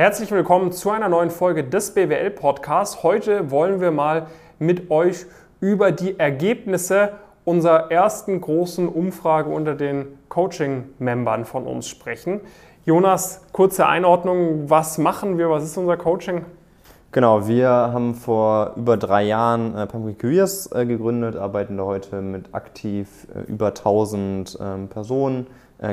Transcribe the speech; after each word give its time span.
Herzlich 0.00 0.30
willkommen 0.30 0.72
zu 0.72 0.88
einer 0.88 1.10
neuen 1.10 1.28
Folge 1.28 1.62
des 1.62 1.92
BWL 1.92 2.30
Podcasts. 2.30 3.02
Heute 3.02 3.50
wollen 3.50 3.82
wir 3.82 3.90
mal 3.90 4.28
mit 4.58 4.90
euch 4.90 5.26
über 5.60 5.92
die 5.92 6.18
Ergebnisse 6.18 7.10
unserer 7.44 7.90
ersten 7.90 8.40
großen 8.40 8.88
Umfrage 8.88 9.50
unter 9.50 9.74
den 9.74 10.06
Coaching-Membern 10.30 11.44
von 11.44 11.66
uns 11.66 11.86
sprechen. 11.86 12.40
Jonas, 12.86 13.42
kurze 13.52 13.86
Einordnung. 13.88 14.70
Was 14.70 14.96
machen 14.96 15.36
wir? 15.36 15.50
Was 15.50 15.64
ist 15.64 15.76
unser 15.76 15.98
Coaching? 15.98 16.46
Genau, 17.12 17.46
wir 17.46 17.68
haben 17.68 18.14
vor 18.14 18.72
über 18.76 18.96
drei 18.96 19.24
Jahren 19.24 19.76
äh, 19.76 19.86
Pumpkin 19.86 20.16
Careers 20.16 20.72
äh, 20.72 20.86
gegründet, 20.86 21.36
arbeiten 21.36 21.76
da 21.76 21.84
heute 21.84 22.22
mit 22.22 22.54
aktiv 22.54 23.26
äh, 23.34 23.40
über 23.52 23.66
1000 23.66 24.56
ähm, 24.62 24.88
Personen 24.88 25.46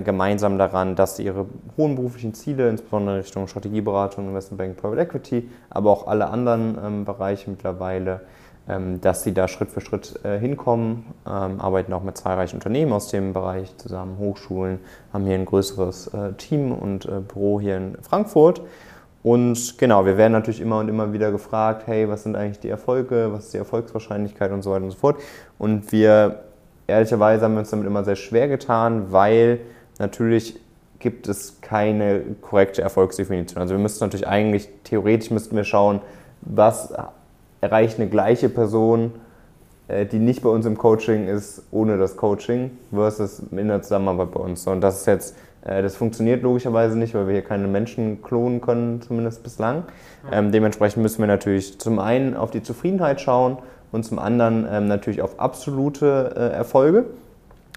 gemeinsam 0.03 0.57
daran, 0.57 0.95
dass 0.95 1.15
sie 1.15 1.23
ihre 1.23 1.45
hohen 1.77 1.95
beruflichen 1.95 2.33
Ziele, 2.33 2.69
insbesondere 2.69 3.19
Richtung 3.19 3.47
Strategieberatung, 3.47 4.27
Investment 4.27 4.57
Bank, 4.57 4.77
Private 4.77 5.01
Equity, 5.01 5.49
aber 5.69 5.91
auch 5.91 6.07
alle 6.07 6.27
anderen 6.27 6.77
ähm, 6.83 7.05
Bereiche 7.05 7.49
mittlerweile, 7.49 8.21
ähm, 8.69 8.99
dass 8.99 9.23
sie 9.23 9.33
da 9.33 9.47
Schritt 9.47 9.71
für 9.71 9.79
Schritt 9.79 10.19
äh, 10.25 10.37
hinkommen, 10.37 11.05
ähm, 11.25 11.61
arbeiten 11.61 11.93
auch 11.93 12.03
mit 12.03 12.17
zahlreichen 12.17 12.57
Unternehmen 12.57 12.91
aus 12.91 13.07
dem 13.07 13.31
Bereich 13.31 13.77
zusammen, 13.77 14.17
Hochschulen, 14.19 14.79
haben 15.13 15.25
hier 15.25 15.35
ein 15.35 15.45
größeres 15.45 16.07
äh, 16.07 16.33
Team 16.33 16.73
und 16.73 17.05
äh, 17.05 17.21
Büro 17.21 17.61
hier 17.61 17.77
in 17.77 17.97
Frankfurt. 18.01 18.61
Und 19.23 19.77
genau, 19.77 20.05
wir 20.05 20.17
werden 20.17 20.33
natürlich 20.33 20.59
immer 20.59 20.79
und 20.79 20.89
immer 20.89 21.13
wieder 21.13 21.31
gefragt, 21.31 21.83
hey, 21.85 22.09
was 22.09 22.23
sind 22.23 22.35
eigentlich 22.35 22.59
die 22.59 22.69
Erfolge, 22.69 23.29
was 23.31 23.45
ist 23.45 23.53
die 23.53 23.57
Erfolgswahrscheinlichkeit 23.57 24.51
und 24.51 24.63
so 24.63 24.71
weiter 24.71 24.83
und 24.83 24.91
so 24.91 24.97
fort. 24.97 25.17
Und 25.57 25.89
wir, 25.93 26.43
ehrlicherweise, 26.87 27.45
haben 27.45 27.53
wir 27.53 27.59
uns 27.59 27.69
damit 27.69 27.87
immer 27.87 28.03
sehr 28.03 28.15
schwer 28.17 28.49
getan, 28.49 29.11
weil 29.11 29.61
Natürlich 29.99 30.59
gibt 30.99 31.27
es 31.27 31.61
keine 31.61 32.21
korrekte 32.41 32.81
Erfolgsdefinition. 32.81 33.61
Also 33.61 33.75
wir 33.75 33.79
müssten 33.79 34.03
natürlich 34.03 34.27
eigentlich, 34.27 34.69
theoretisch 34.83 35.31
müssten 35.31 35.55
wir 35.55 35.63
schauen, 35.63 36.01
was 36.41 36.93
erreicht 37.61 37.99
eine 37.99 38.09
gleiche 38.09 38.49
Person, 38.49 39.11
äh, 39.87 40.05
die 40.05 40.19
nicht 40.19 40.41
bei 40.41 40.49
uns 40.49 40.65
im 40.65 40.77
Coaching 40.77 41.27
ist, 41.27 41.63
ohne 41.71 41.97
das 41.97 42.17
Coaching, 42.17 42.71
versus 42.91 43.41
in 43.51 43.67
der 43.67 43.81
Zusammenarbeit 43.81 44.31
bei 44.31 44.39
uns. 44.39 44.65
Und 44.67 44.81
das 44.81 45.01
ist 45.01 45.07
jetzt, 45.07 45.35
äh, 45.65 45.81
das 45.81 45.95
funktioniert 45.95 46.43
logischerweise 46.43 46.97
nicht, 46.97 47.13
weil 47.13 47.27
wir 47.27 47.33
hier 47.33 47.43
keine 47.43 47.67
Menschen 47.67 48.21
klonen 48.21 48.61
können, 48.61 49.01
zumindest 49.01 49.43
bislang. 49.43 49.83
Ähm, 50.31 50.51
dementsprechend 50.51 51.03
müssen 51.03 51.19
wir 51.19 51.27
natürlich 51.27 51.79
zum 51.79 51.99
einen 51.99 52.35
auf 52.35 52.51
die 52.51 52.63
Zufriedenheit 52.63 53.21
schauen 53.21 53.57
und 53.91 54.03
zum 54.03 54.19
anderen 54.19 54.67
ähm, 54.69 54.87
natürlich 54.87 55.21
auf 55.21 55.39
absolute 55.39 56.33
äh, 56.35 56.55
Erfolge. 56.55 57.05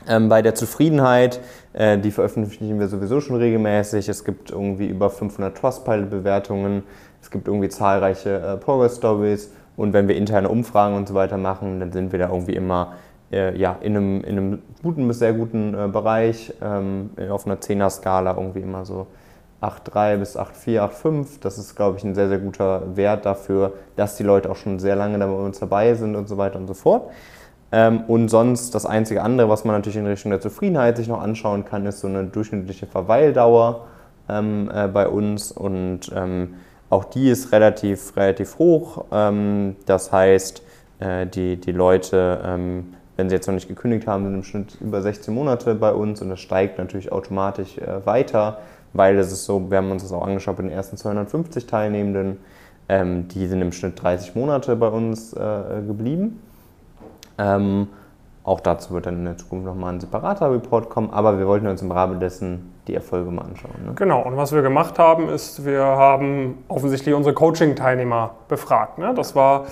Ähm, 0.08 0.28
bei 0.28 0.42
der 0.42 0.54
Zufriedenheit, 0.54 1.40
äh, 1.72 1.98
die 1.98 2.10
veröffentlichen 2.10 2.78
wir 2.80 2.88
sowieso 2.88 3.20
schon 3.20 3.36
regelmäßig. 3.36 4.08
Es 4.08 4.24
gibt 4.24 4.50
irgendwie 4.50 4.86
über 4.86 5.10
500 5.10 5.56
Trustpilot-Bewertungen. 5.56 6.82
Es 7.22 7.30
gibt 7.30 7.48
irgendwie 7.48 7.68
zahlreiche 7.68 8.40
äh, 8.40 8.56
Progress-Stories. 8.56 9.52
Und 9.76 9.92
wenn 9.92 10.08
wir 10.08 10.16
interne 10.16 10.48
Umfragen 10.48 10.96
und 10.96 11.08
so 11.08 11.14
weiter 11.14 11.36
machen, 11.36 11.80
dann 11.80 11.92
sind 11.92 12.12
wir 12.12 12.18
da 12.18 12.28
irgendwie 12.28 12.54
immer 12.54 12.94
äh, 13.32 13.56
ja, 13.56 13.76
in, 13.80 13.96
einem, 13.96 14.24
in 14.24 14.38
einem 14.38 14.62
guten 14.82 15.06
bis 15.06 15.18
sehr 15.18 15.32
guten 15.32 15.74
äh, 15.74 15.88
Bereich. 15.88 16.52
Ähm, 16.62 17.10
auf 17.30 17.46
einer 17.46 17.56
10er-Skala 17.56 18.36
irgendwie 18.36 18.60
immer 18.60 18.84
so 18.84 19.06
8,3 19.60 20.16
bis 20.16 20.36
8,4, 20.36 20.80
8,5. 20.80 21.26
Das 21.40 21.58
ist, 21.58 21.76
glaube 21.76 21.98
ich, 21.98 22.04
ein 22.04 22.14
sehr, 22.14 22.28
sehr 22.28 22.38
guter 22.38 22.96
Wert 22.96 23.26
dafür, 23.26 23.74
dass 23.96 24.16
die 24.16 24.22
Leute 24.22 24.50
auch 24.50 24.56
schon 24.56 24.78
sehr 24.78 24.96
lange 24.96 25.18
da 25.18 25.26
bei 25.26 25.32
uns 25.32 25.58
dabei 25.58 25.94
sind 25.94 26.16
und 26.16 26.28
so 26.28 26.38
weiter 26.38 26.58
und 26.58 26.66
so 26.66 26.74
fort. 26.74 27.10
Ähm, 27.72 28.02
und 28.08 28.28
sonst 28.28 28.74
das 28.74 28.86
einzige 28.86 29.22
andere, 29.22 29.48
was 29.48 29.64
man 29.64 29.76
natürlich 29.76 29.96
in 29.96 30.06
Richtung 30.06 30.30
der 30.30 30.40
Zufriedenheit 30.40 30.96
sich 30.96 31.08
noch 31.08 31.20
anschauen 31.20 31.64
kann, 31.64 31.86
ist 31.86 32.00
so 32.00 32.08
eine 32.08 32.24
durchschnittliche 32.24 32.86
Verweildauer 32.86 33.86
ähm, 34.28 34.70
äh, 34.74 34.88
bei 34.88 35.08
uns. 35.08 35.52
Und 35.52 36.10
ähm, 36.14 36.54
auch 36.88 37.04
die 37.04 37.30
ist 37.30 37.52
relativ, 37.52 38.16
relativ 38.16 38.58
hoch. 38.58 39.04
Ähm, 39.12 39.76
das 39.86 40.10
heißt, 40.10 40.62
äh, 40.98 41.26
die, 41.26 41.56
die 41.56 41.72
Leute, 41.72 42.40
ähm, 42.44 42.94
wenn 43.16 43.28
sie 43.28 43.36
jetzt 43.36 43.46
noch 43.46 43.54
nicht 43.54 43.68
gekündigt 43.68 44.06
haben, 44.06 44.24
sind 44.24 44.34
im 44.34 44.42
Schnitt 44.42 44.78
über 44.80 45.02
16 45.02 45.32
Monate 45.32 45.74
bei 45.74 45.92
uns 45.92 46.20
und 46.22 46.30
das 46.30 46.40
steigt 46.40 46.78
natürlich 46.78 47.12
automatisch 47.12 47.78
äh, 47.78 48.04
weiter, 48.04 48.58
weil 48.92 49.18
es 49.18 49.30
ist 49.30 49.44
so, 49.44 49.70
wir 49.70 49.78
haben 49.78 49.90
uns 49.90 50.02
das 50.02 50.12
auch 50.12 50.26
angeschaut 50.26 50.56
bei 50.56 50.62
den 50.62 50.72
ersten 50.72 50.96
250 50.96 51.66
Teilnehmenden, 51.66 52.38
ähm, 52.88 53.28
die 53.28 53.46
sind 53.46 53.62
im 53.62 53.72
Schnitt 53.72 54.02
30 54.02 54.34
Monate 54.34 54.74
bei 54.74 54.88
uns 54.88 55.32
äh, 55.32 55.82
geblieben. 55.86 56.40
Ähm, 57.40 57.88
auch 58.42 58.60
dazu 58.60 58.94
wird 58.94 59.06
dann 59.06 59.16
in 59.16 59.24
der 59.24 59.36
Zukunft 59.36 59.66
nochmal 59.66 59.94
ein 59.94 60.00
separater 60.00 60.50
Report 60.50 60.88
kommen, 60.88 61.10
aber 61.10 61.38
wir 61.38 61.46
wollten 61.46 61.66
uns 61.66 61.82
im 61.82 61.90
Rahmen 61.90 62.20
dessen 62.20 62.72
die 62.88 62.94
Erfolge 62.94 63.30
mal 63.30 63.42
anschauen. 63.42 63.72
Ne? 63.84 63.92
Genau, 63.94 64.22
und 64.22 64.36
was 64.36 64.52
wir 64.52 64.62
gemacht 64.62 64.98
haben, 64.98 65.28
ist, 65.28 65.64
wir 65.64 65.82
haben 65.82 66.58
offensichtlich 66.68 67.14
unsere 67.14 67.34
Coaching-Teilnehmer 67.34 68.30
befragt. 68.48 68.98
Ne? 68.98 69.12
Das 69.14 69.36
war 69.36 69.66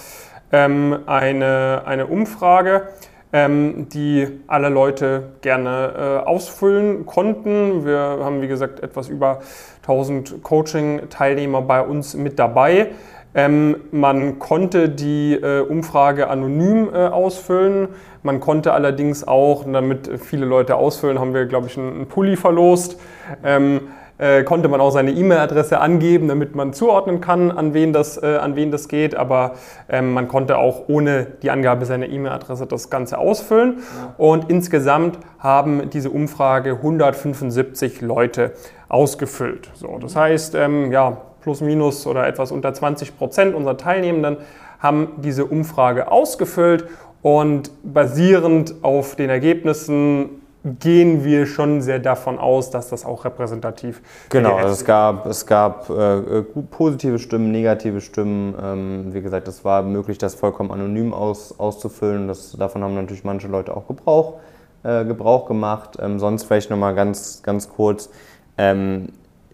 ähm, 0.53 0.99
eine, 1.07 1.83
eine 1.87 2.07
Umfrage, 2.07 2.89
ähm, 3.33 3.89
die 3.89 4.41
alle 4.47 4.69
Leute 4.69 5.33
gerne 5.41 6.23
äh, 6.25 6.29
ausfüllen 6.29 7.07
konnten. 7.07 7.85
Wir 7.85 8.19
haben, 8.21 8.43
wie 8.43 8.49
gesagt, 8.49 8.81
etwas 8.81 9.09
über 9.09 9.41
1000 9.83 10.43
Coaching-Teilnehmer 10.43 11.63
bei 11.63 11.83
uns 11.83 12.15
mit 12.15 12.39
dabei. 12.39 12.89
Ähm, 13.35 13.77
man 13.91 14.39
konnte 14.39 14.89
die 14.89 15.35
äh, 15.35 15.61
Umfrage 15.61 16.29
anonym 16.29 16.89
äh, 16.93 17.07
ausfüllen. 17.07 17.89
Man 18.23 18.41
konnte 18.41 18.73
allerdings 18.73 19.27
auch, 19.27 19.65
damit 19.71 20.11
viele 20.21 20.47
Leute 20.47 20.77
ausfüllen, 20.77 21.19
haben 21.19 21.35
wir, 21.35 21.47
glaube 21.47 21.69
ich, 21.69 21.77
einen, 21.79 21.93
einen 21.95 22.07
Pulli 22.07 22.37
verlost. 22.37 22.99
Ähm, 23.45 23.83
äh, 24.19 24.43
konnte 24.43 24.69
man 24.69 24.81
auch 24.81 24.91
seine 24.91 25.13
E-Mail-Adresse 25.13 25.81
angeben, 25.81 26.27
damit 26.27 26.57
man 26.57 26.73
zuordnen 26.73 27.21
kann, 27.21 27.53
an 27.53 27.73
wen 27.73 27.93
das, 27.93 28.21
äh, 28.21 28.37
an 28.37 28.57
wen 28.57 28.73
das 28.73 28.89
geht. 28.89 29.15
Aber 29.15 29.53
ähm, 29.89 30.13
man 30.13 30.27
konnte 30.27 30.59
auch 30.59 30.89
ohne 30.89 31.27
die 31.43 31.51
Angabe 31.51 31.87
seiner 31.87 32.09
E-Mail-Adresse 32.09 32.67
das 32.67 32.91
Ganze 32.91 33.19
ausfüllen. 33.19 33.79
Ja. 33.79 34.15
Und 34.19 34.51
insgesamt 34.51 35.19
haben 35.39 35.89
diese 35.91 36.11
Umfrage 36.11 36.73
175 36.73 38.01
Leute 38.01 38.53
ausgefüllt. 38.89 39.71
So, 39.75 39.99
das 39.99 40.17
heißt, 40.17 40.57
ähm, 40.57 40.91
ja, 40.91 41.19
plus 41.41 41.61
minus 41.61 42.07
oder 42.07 42.27
etwas 42.27 42.53
unter 42.53 42.73
20 42.73 43.17
Prozent 43.17 43.55
unserer 43.55 43.77
Teilnehmenden 43.77 44.39
haben 44.79 45.09
diese 45.19 45.45
Umfrage 45.45 46.11
ausgefüllt 46.11 46.87
und 47.23 47.71
basierend 47.83 48.77
auf 48.83 49.17
den 49.17 49.31
Ergebnissen 49.31 50.43
gehen 50.81 51.25
wir 51.25 51.47
schon 51.47 51.81
sehr 51.83 51.99
davon 51.99 52.39
aus, 52.39 52.71
dass 52.71 52.89
das 52.89 53.05
auch 53.05 53.25
repräsentativ 53.25 53.99
ist. 53.99 54.31
Genau, 54.31 54.57
also 54.57 54.73
es 54.73 54.85
gab, 54.85 55.27
es 55.27 55.47
gab 55.47 55.89
äh, 55.89 56.43
positive 56.71 57.19
Stimmen, 57.19 57.51
negative 57.51 58.01
Stimmen. 58.01 58.55
Ähm, 58.61 59.15
wie 59.15 59.21
gesagt, 59.21 59.49
es 59.49 59.65
war 59.65 59.83
möglich, 59.83 60.19
das 60.19 60.35
vollkommen 60.35 60.71
anonym 60.71 61.15
aus, 61.15 61.59
auszufüllen. 61.59 62.29
Das, 62.29 62.53
davon 62.53 62.83
haben 62.83 62.95
natürlich 62.95 63.25
manche 63.25 63.49
Leute 63.49 63.77
auch 63.77 63.87
Gebrauch, 63.87 64.35
äh, 64.83 65.05
Gebrauch 65.05 65.47
gemacht. 65.47 65.97
Ähm, 66.01 66.19
sonst 66.19 66.45
vielleicht 66.45 66.71
nochmal 66.71 66.95
ganz, 66.95 67.43
ganz 67.43 67.69
kurz. 67.69 68.11
Ähm, 68.59 69.11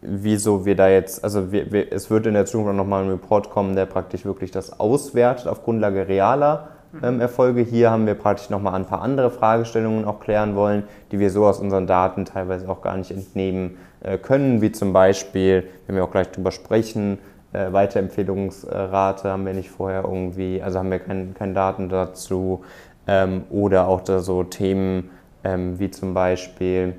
wieso 0.06 0.64
wir 0.64 0.76
da 0.76 0.88
jetzt, 0.88 1.24
also 1.24 1.52
wir, 1.52 1.72
wir, 1.72 1.92
es 1.92 2.10
wird 2.10 2.26
in 2.26 2.34
der 2.34 2.46
Zukunft 2.46 2.76
nochmal 2.76 3.04
ein 3.04 3.10
Report 3.10 3.50
kommen, 3.50 3.74
der 3.74 3.86
praktisch 3.86 4.24
wirklich 4.24 4.50
das 4.50 4.78
auswertet 4.78 5.48
auf 5.48 5.64
Grundlage 5.64 6.08
realer 6.08 6.68
ähm, 7.02 7.20
Erfolge. 7.20 7.62
Hier 7.62 7.90
haben 7.90 8.06
wir 8.06 8.14
praktisch 8.14 8.50
nochmal 8.50 8.74
ein 8.74 8.86
paar 8.86 9.02
andere 9.02 9.30
Fragestellungen 9.30 10.04
auch 10.04 10.20
klären 10.20 10.54
wollen, 10.54 10.84
die 11.10 11.18
wir 11.18 11.30
so 11.30 11.46
aus 11.46 11.58
unseren 11.58 11.86
Daten 11.86 12.24
teilweise 12.24 12.68
auch 12.68 12.82
gar 12.82 12.96
nicht 12.96 13.10
entnehmen 13.10 13.78
äh, 14.00 14.18
können, 14.18 14.60
wie 14.60 14.72
zum 14.72 14.92
Beispiel, 14.92 15.64
wenn 15.86 15.96
wir 15.96 16.04
auch 16.04 16.10
gleich 16.10 16.30
drüber 16.30 16.50
sprechen, 16.50 17.18
äh, 17.52 17.72
Weiterempfehlungsrate 17.72 19.30
haben 19.30 19.46
wir 19.46 19.54
nicht 19.54 19.70
vorher 19.70 20.04
irgendwie, 20.04 20.62
also 20.62 20.78
haben 20.78 20.90
wir 20.90 20.98
keine 20.98 21.26
kein 21.34 21.54
Daten 21.54 21.88
dazu 21.88 22.64
ähm, 23.06 23.44
oder 23.50 23.88
auch 23.88 24.00
da 24.00 24.20
so 24.20 24.44
Themen 24.44 25.10
ähm, 25.44 25.78
wie 25.78 25.90
zum 25.90 26.14
Beispiel, 26.14 26.94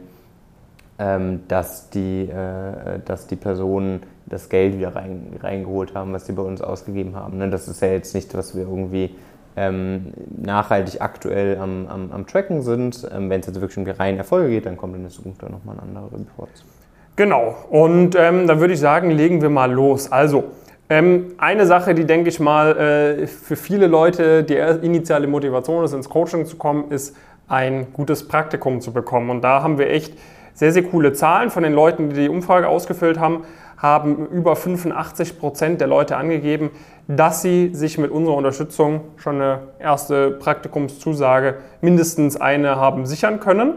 dass, 0.97 1.89
die, 1.89 2.29
äh, 2.29 3.00
dass 3.03 3.28
die 3.28 3.35
Personen 3.35 4.03
das 4.25 4.50
Geld 4.50 4.78
wieder 4.78 4.95
rein, 4.95 5.38
reingeholt 5.41 5.94
haben, 5.94 6.13
was 6.13 6.25
sie 6.25 6.33
bei 6.33 6.42
uns 6.42 6.62
ausgegeben 6.62 7.15
haben. 7.15 7.38
Ne? 7.38 7.50
Das 7.50 7.68
ist 7.68 7.81
ja 7.81 7.89
jetzt 7.89 8.15
nicht, 8.15 8.33
was 8.36 8.56
wir 8.56 8.63
irgendwie 8.63 9.13
ähm, 9.57 10.13
nachhaltig 10.38 11.01
aktuell 11.01 11.57
am, 11.57 11.88
am, 11.88 12.12
am 12.12 12.27
Tracken 12.27 12.62
sind. 12.62 13.07
Ähm, 13.13 13.30
Wenn 13.30 13.42
es 13.42 13.47
jetzt 13.47 13.59
wirklich 13.62 13.77
um 13.77 13.86
die 13.86 13.92
reinen 13.92 14.18
Erfolge 14.18 14.50
geht, 14.50 14.65
dann 14.65 14.77
kommt 14.77 14.95
in 14.95 15.01
der 15.01 15.12
Zukunft 15.12 15.44
dann 15.44 15.51
nochmal 15.51 15.75
ein 15.75 15.88
anderer 15.89 16.12
Report. 16.12 16.50
Genau, 17.15 17.56
und 17.69 18.15
ähm, 18.15 18.48
dann 18.48 18.59
würde 18.59 18.74
ich 18.74 18.80
sagen, 18.80 19.09
legen 19.12 19.41
wir 19.41 19.50
mal 19.50 19.71
los. 19.71 20.12
Also, 20.12 20.45
ähm, 20.89 21.33
eine 21.38 21.65
Sache, 21.65 21.95
die 21.95 22.06
denke 22.06 22.30
ich 22.30 22.39
mal 22.39 22.77
äh, 22.77 23.27
für 23.27 23.56
viele 23.56 23.88
Leute 23.88 24.44
die 24.44 24.56
initiale 24.56 25.25
Motivation 25.25 25.83
ist, 25.83 25.94
ins 25.94 26.09
Coaching 26.09 26.45
zu 26.45 26.57
kommen, 26.57 26.91
ist 26.91 27.15
ein 27.48 27.88
gutes 27.94 28.27
Praktikum 28.27 28.81
zu 28.81 28.91
bekommen. 28.91 29.30
Und 29.30 29.41
da 29.41 29.63
haben 29.63 29.77
wir 29.77 29.89
echt 29.89 30.13
sehr, 30.56 30.72
sehr 30.72 30.84
coole 30.84 31.13
Zahlen 31.13 31.52
von 31.52 31.62
den 31.62 31.74
Leuten, 31.74 32.10
die 32.10 32.16
die 32.16 32.30
Umfrage 32.30 32.68
ausgefüllt 32.68 33.19
haben, 33.19 33.44
haben 33.78 34.25
über 34.28 34.56
85 34.56 35.38
Prozent 35.38 35.81
der 35.81 35.88
Leute 35.88 36.18
angegeben, 36.18 36.72
dass 37.07 37.42
sie 37.42 37.69
sich 37.74 37.98
mit 37.98 38.10
unserer 38.10 38.36
Unterstützung 38.36 39.02
schon 39.18 39.36
eine 39.36 39.60
erste 39.80 40.31
Praktikumszusage, 40.31 41.56
mindestens 41.81 42.40
eine, 42.40 42.78
haben 42.78 43.06
sichern 43.06 43.40
können. 43.40 43.74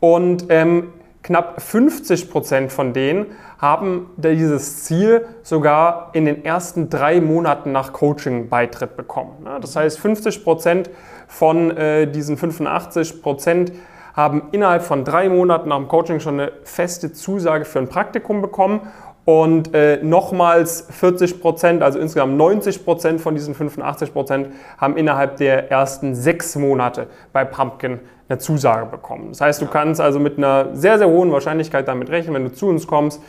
Und 0.00 0.46
ähm, 0.48 0.88
knapp 1.22 1.60
50 1.60 2.30
Prozent 2.30 2.72
von 2.72 2.92
denen 2.92 3.26
haben 3.58 4.10
dieses 4.16 4.84
Ziel 4.84 5.26
sogar 5.42 6.10
in 6.12 6.24
den 6.24 6.44
ersten 6.44 6.88
drei 6.88 7.20
Monaten 7.20 7.72
nach 7.72 7.92
Coaching-Beitritt 7.92 8.96
bekommen. 8.96 9.46
Das 9.60 9.76
heißt, 9.76 9.98
50 9.98 10.44
Prozent 10.44 10.90
von 11.26 11.76
äh, 11.76 12.06
diesen 12.10 12.36
85 12.36 13.22
Prozent 13.22 13.72
haben 14.16 14.44
innerhalb 14.50 14.82
von 14.82 15.04
drei 15.04 15.28
Monaten 15.28 15.68
nach 15.68 15.76
dem 15.76 15.88
Coaching 15.88 16.20
schon 16.20 16.40
eine 16.40 16.52
feste 16.64 17.12
Zusage 17.12 17.66
für 17.66 17.78
ein 17.78 17.88
Praktikum 17.88 18.40
bekommen 18.40 18.80
und 19.26 19.74
äh, 19.74 19.98
nochmals 20.02 20.86
40 20.90 21.40
Prozent, 21.40 21.82
also 21.82 21.98
insgesamt 21.98 22.36
90 22.36 22.84
Prozent 22.84 23.20
von 23.20 23.34
diesen 23.34 23.54
85 23.54 24.12
Prozent, 24.12 24.48
haben 24.78 24.96
innerhalb 24.96 25.36
der 25.36 25.70
ersten 25.70 26.14
sechs 26.14 26.56
Monate 26.56 27.08
bei 27.32 27.44
Pumpkin 27.44 28.00
eine 28.28 28.38
Zusage 28.38 28.86
bekommen. 28.86 29.28
Das 29.30 29.40
heißt, 29.40 29.62
du 29.62 29.66
kannst 29.66 30.00
also 30.00 30.18
mit 30.18 30.38
einer 30.38 30.74
sehr, 30.74 30.98
sehr 30.98 31.08
hohen 31.08 31.30
Wahrscheinlichkeit 31.30 31.86
damit 31.86 32.08
rechnen, 32.08 32.34
wenn 32.34 32.44
du 32.44 32.52
zu 32.52 32.68
uns 32.68 32.86
kommst, 32.86 33.20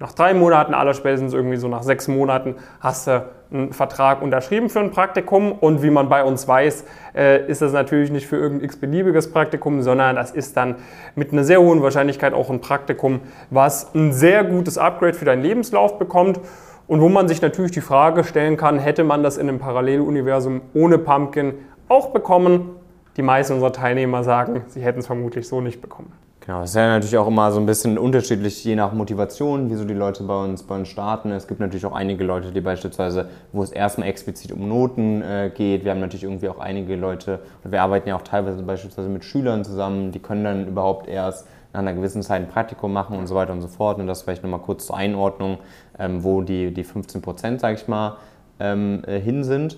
nach 0.00 0.12
drei 0.14 0.32
Monaten, 0.32 0.72
aller 0.72 0.94
spätestens 0.94 1.34
irgendwie 1.34 1.58
so 1.58 1.68
nach 1.68 1.82
sechs 1.82 2.08
Monaten, 2.08 2.54
hast 2.80 3.06
du 3.06 3.28
einen 3.52 3.74
Vertrag 3.74 4.22
unterschrieben 4.22 4.70
für 4.70 4.80
ein 4.80 4.90
Praktikum. 4.90 5.52
Und 5.52 5.82
wie 5.82 5.90
man 5.90 6.08
bei 6.08 6.24
uns 6.24 6.48
weiß, 6.48 6.86
äh, 7.14 7.46
ist 7.46 7.60
das 7.60 7.74
natürlich 7.74 8.10
nicht 8.10 8.26
für 8.26 8.36
irgendein 8.36 8.64
x-beliebiges 8.64 9.30
Praktikum, 9.30 9.82
sondern 9.82 10.16
das 10.16 10.30
ist 10.30 10.56
dann 10.56 10.76
mit 11.16 11.32
einer 11.32 11.44
sehr 11.44 11.60
hohen 11.60 11.82
Wahrscheinlichkeit 11.82 12.32
auch 12.32 12.48
ein 12.48 12.62
Praktikum, 12.62 13.20
was 13.50 13.94
ein 13.94 14.12
sehr 14.14 14.42
gutes 14.42 14.78
Upgrade 14.78 15.12
für 15.12 15.26
deinen 15.26 15.42
Lebenslauf 15.42 15.98
bekommt. 15.98 16.40
Und 16.86 17.02
wo 17.02 17.10
man 17.10 17.28
sich 17.28 17.42
natürlich 17.42 17.72
die 17.72 17.82
Frage 17.82 18.24
stellen 18.24 18.56
kann, 18.56 18.78
hätte 18.78 19.04
man 19.04 19.22
das 19.22 19.36
in 19.36 19.50
einem 19.50 19.58
Paralleluniversum 19.58 20.62
ohne 20.72 20.96
Pumpkin 20.96 21.52
auch 21.88 22.08
bekommen? 22.08 22.70
Die 23.18 23.22
meisten 23.22 23.52
unserer 23.52 23.72
Teilnehmer 23.72 24.24
sagen, 24.24 24.64
sie 24.68 24.80
hätten 24.80 25.00
es 25.00 25.06
vermutlich 25.06 25.46
so 25.46 25.60
nicht 25.60 25.82
bekommen. 25.82 26.10
Genau, 26.50 26.64
es 26.64 26.70
ist 26.70 26.76
ja 26.76 26.88
natürlich 26.88 27.16
auch 27.16 27.28
immer 27.28 27.52
so 27.52 27.60
ein 27.60 27.66
bisschen 27.66 27.96
unterschiedlich, 27.96 28.64
je 28.64 28.74
nach 28.74 28.92
Motivation, 28.92 29.70
wieso 29.70 29.84
die 29.84 29.94
Leute 29.94 30.24
bei 30.24 30.34
uns, 30.34 30.64
bei 30.64 30.74
uns 30.74 30.88
starten. 30.88 31.30
Es 31.30 31.46
gibt 31.46 31.60
natürlich 31.60 31.86
auch 31.86 31.92
einige 31.92 32.24
Leute, 32.24 32.50
die 32.50 32.60
beispielsweise, 32.60 33.28
wo 33.52 33.62
es 33.62 33.70
erstmal 33.70 34.08
explizit 34.08 34.50
um 34.50 34.68
Noten 34.68 35.22
äh, 35.22 35.52
geht. 35.54 35.84
Wir 35.84 35.92
haben 35.92 36.00
natürlich 36.00 36.24
irgendwie 36.24 36.48
auch 36.48 36.58
einige 36.58 36.96
Leute, 36.96 37.38
wir 37.62 37.80
arbeiten 37.80 38.08
ja 38.08 38.16
auch 38.16 38.22
teilweise 38.22 38.64
beispielsweise 38.64 39.08
mit 39.08 39.22
Schülern 39.22 39.64
zusammen, 39.64 40.10
die 40.10 40.18
können 40.18 40.42
dann 40.42 40.66
überhaupt 40.66 41.06
erst 41.06 41.46
nach 41.72 41.78
einer 41.78 41.92
gewissen 41.92 42.20
Zeit 42.20 42.42
ein 42.42 42.48
Praktikum 42.48 42.92
machen 42.92 43.16
und 43.16 43.28
so 43.28 43.36
weiter 43.36 43.52
und 43.52 43.60
so 43.60 43.68
fort. 43.68 44.00
Und 44.00 44.08
das 44.08 44.22
vielleicht 44.22 44.42
nochmal 44.42 44.58
kurz 44.58 44.86
zur 44.86 44.96
Einordnung, 44.96 45.58
ähm, 46.00 46.24
wo 46.24 46.42
die, 46.42 46.74
die 46.74 46.82
15 46.82 47.22
Prozent, 47.22 47.60
sage 47.60 47.76
ich 47.76 47.86
mal, 47.86 48.16
ähm, 48.58 49.04
äh, 49.06 49.20
hin 49.20 49.44
sind. 49.44 49.76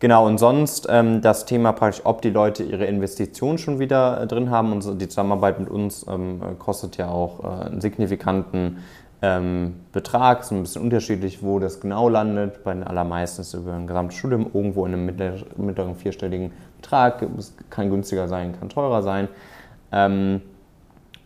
Genau, 0.00 0.26
und 0.26 0.38
sonst 0.38 0.86
ähm, 0.88 1.22
das 1.22 1.44
Thema 1.44 1.72
praktisch, 1.72 2.02
ob 2.04 2.22
die 2.22 2.30
Leute 2.30 2.62
ihre 2.62 2.84
Investitionen 2.84 3.58
schon 3.58 3.80
wieder 3.80 4.20
äh, 4.20 4.26
drin 4.28 4.50
haben. 4.50 4.72
Und 4.72 5.00
die 5.00 5.08
Zusammenarbeit 5.08 5.58
mit 5.58 5.68
uns 5.68 6.06
ähm, 6.08 6.40
kostet 6.58 6.96
ja 6.98 7.08
auch 7.08 7.42
äh, 7.42 7.66
einen 7.66 7.80
signifikanten 7.80 8.78
ähm, 9.22 9.74
Betrag. 9.90 10.40
Es 10.40 10.46
ist 10.46 10.52
ein 10.52 10.62
bisschen 10.62 10.82
unterschiedlich, 10.82 11.42
wo 11.42 11.58
das 11.58 11.80
genau 11.80 12.08
landet. 12.08 12.62
Bei 12.62 12.74
den 12.74 12.84
allermeisten 12.84 13.40
ist 13.40 13.54
es 13.54 13.60
über 13.60 13.72
ein 13.72 13.88
gesamtes 13.88 14.18
Studium 14.18 14.48
irgendwo 14.54 14.86
in 14.86 14.92
einem 14.92 15.06
mittler, 15.06 15.34
mittleren 15.56 15.96
vierstelligen 15.96 16.52
Betrag. 16.80 17.20
Es 17.36 17.56
kann 17.68 17.90
günstiger 17.90 18.28
sein, 18.28 18.54
kann 18.56 18.68
teurer 18.68 19.02
sein. 19.02 19.28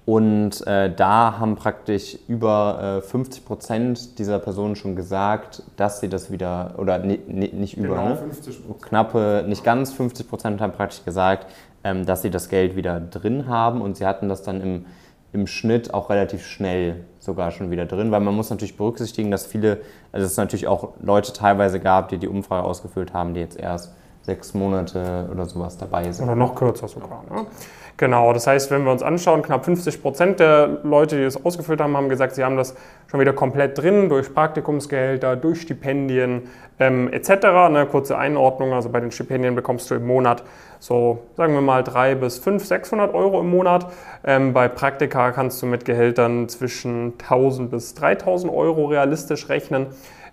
Und 0.05 0.67
äh, 0.67 0.93
da 0.93 1.39
haben 1.39 1.55
praktisch 1.55 2.19
über 2.27 2.99
äh, 2.99 3.07
50 3.07 3.45
Prozent 3.45 4.19
dieser 4.19 4.41
Personen 4.41 4.75
schon 4.75 4.97
gesagt, 4.97 5.63
dass 5.77 6.01
sie 6.01 6.09
das 6.09 6.33
wieder, 6.33 6.75
oder 6.79 6.99
nicht 6.99 7.77
über, 7.77 7.97
genau, 7.97 8.09
ne? 8.09 8.17
50 8.17 8.63
knappe, 8.81 9.45
nicht 9.47 9.63
ganz 9.63 9.93
50 9.93 10.29
Prozent 10.29 10.61
haben 10.61 10.73
praktisch 10.73 11.05
gesagt, 11.05 11.47
ähm, 11.85 12.05
dass 12.05 12.23
sie 12.23 12.31
das 12.31 12.49
Geld 12.49 12.75
wieder 12.75 12.99
drin 13.01 13.47
haben. 13.47 13.81
Und 13.81 13.97
sie 13.97 14.05
hatten 14.05 14.29
das 14.29 14.43
dann 14.43 14.61
im, 14.61 14.87
im 15.33 15.47
Schnitt 15.47 15.95
auch 15.95 16.11
relativ 16.11 16.45
schnell 16.47 17.05
sogar 17.21 17.53
schon 17.53 17.71
wieder 17.71 17.87
drin, 17.87 18.11
weil 18.11 18.21
man 18.21 18.35
muss 18.35 18.51
natürlich 18.51 18.77
berücksichtigen, 18.77 19.31
dass 19.31 19.47
viele, 19.47 19.83
also 20.11 20.27
es 20.27 20.37
natürlich 20.37 20.67
auch 20.67 20.95
Leute 21.01 21.33
teilweise 21.33 21.79
gab, 21.79 22.09
die 22.09 22.19
die 22.19 22.29
Umfrage 22.29 22.65
ausgefüllt 22.65 23.15
haben, 23.15 23.35
die 23.35 23.41
jetzt 23.41 23.57
erst 23.57 23.95
sechs 24.23 24.55
Monate 24.55 25.29
oder 25.31 25.47
sowas 25.47 25.77
dabei 25.77 26.11
sind. 26.13 26.27
Oder 26.27 26.37
noch 26.37 26.55
kürzer 26.55 26.89
sogar. 26.89 27.25
Ne? 27.31 27.47
Genau, 27.99 28.33
das 28.33 28.47
heißt, 28.47 28.71
wenn 28.71 28.85
wir 28.85 28.91
uns 28.91 29.03
anschauen, 29.03 29.43
knapp 29.43 29.65
50 29.65 30.01
Prozent 30.01 30.41
der 30.41 30.79
Leute, 30.83 31.17
die 31.17 31.25
das 31.25 31.45
ausgefüllt 31.45 31.81
haben, 31.81 31.97
haben 31.97 32.09
gesagt, 32.09 32.35
sie 32.35 32.43
haben 32.43 32.57
das 32.57 32.75
schon 33.09 33.21
wieder 33.21 33.33
komplett 33.33 33.79
drin 33.79 34.09
durch 34.09 34.35
Praktikumsgehälter, 34.35 35.37
durch 35.37 35.61
Stipendien 35.61 36.49
ähm, 36.81 37.13
etc. 37.13 37.45
Eine 37.45 37.87
kurze 37.87 38.17
Einordnung, 38.17 38.73
also 38.73 38.89
bei 38.89 39.01
den 39.01 39.13
Stipendien 39.13 39.55
bekommst 39.55 39.91
du 39.91 39.95
im 39.95 40.07
Monat 40.07 40.43
so, 40.79 41.21
sagen 41.37 41.55
wir 41.55 41.61
mal, 41.61 41.85
300 41.85 42.21
bis 42.21 42.39
500, 42.39 42.67
600 42.67 43.15
Euro 43.15 43.41
im 43.41 43.51
Monat. 43.51 43.87
Ähm, 44.25 44.53
bei 44.53 44.69
Praktika 44.69 45.31
kannst 45.31 45.63
du 45.63 45.67
mit 45.67 45.85
Gehältern 45.85 46.49
zwischen 46.49 47.13
1000 47.21 47.71
bis 47.71 47.95
3000 47.95 48.53
Euro 48.53 48.87
realistisch 48.87 49.49
rechnen 49.49 49.89